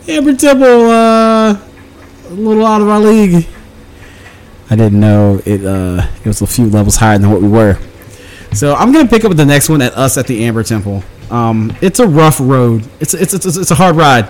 Amber 0.07 0.35
Temple, 0.35 0.89
uh, 0.89 1.51
a 1.53 2.33
little 2.33 2.65
out 2.65 2.81
of 2.81 2.89
our 2.89 2.99
league. 2.99 3.45
I 4.71 4.75
didn't 4.75 4.99
know 4.99 5.39
it. 5.45 5.63
Uh, 5.63 6.07
it 6.23 6.25
was 6.25 6.41
a 6.41 6.47
few 6.47 6.65
levels 6.65 6.95
higher 6.95 7.19
than 7.19 7.29
what 7.29 7.41
we 7.41 7.47
were. 7.47 7.77
So 8.53 8.73
I'm 8.73 8.91
gonna 8.91 9.07
pick 9.07 9.23
up 9.25 9.35
the 9.35 9.45
next 9.45 9.69
one 9.69 9.81
at 9.81 9.95
us 9.95 10.17
at 10.17 10.25
the 10.25 10.43
Amber 10.45 10.63
Temple. 10.63 11.03
Um, 11.29 11.75
it's 11.81 11.99
a 11.99 12.07
rough 12.07 12.39
road. 12.39 12.87
It's 12.99 13.13
it's 13.13 13.33
it's, 13.33 13.45
it's 13.45 13.71
a 13.71 13.75
hard 13.75 13.95
ride. 13.95 14.27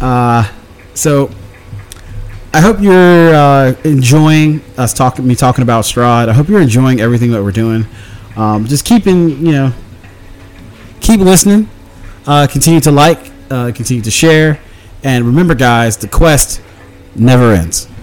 Uh, 0.00 0.50
so 0.94 1.30
I 2.52 2.60
hope 2.60 2.80
you're 2.80 3.34
uh, 3.34 3.74
enjoying 3.84 4.62
us 4.78 4.94
talking 4.94 5.26
me 5.26 5.34
talking 5.34 5.62
about 5.62 5.84
Strahd. 5.84 6.28
I 6.28 6.32
hope 6.32 6.48
you're 6.48 6.62
enjoying 6.62 7.00
everything 7.00 7.30
that 7.32 7.42
we're 7.42 7.52
doing. 7.52 7.84
Um, 8.36 8.64
just 8.66 8.84
keeping 8.84 9.44
you 9.44 9.52
know, 9.52 9.72
keep 11.00 11.20
listening. 11.20 11.68
Uh, 12.26 12.46
continue 12.46 12.80
to 12.80 12.90
like, 12.90 13.30
uh, 13.50 13.72
continue 13.74 14.02
to 14.02 14.10
share, 14.10 14.60
and 15.02 15.24
remember, 15.24 15.54
guys, 15.54 15.96
the 15.96 16.08
quest 16.08 16.60
never 17.14 17.52
ends. 17.52 17.88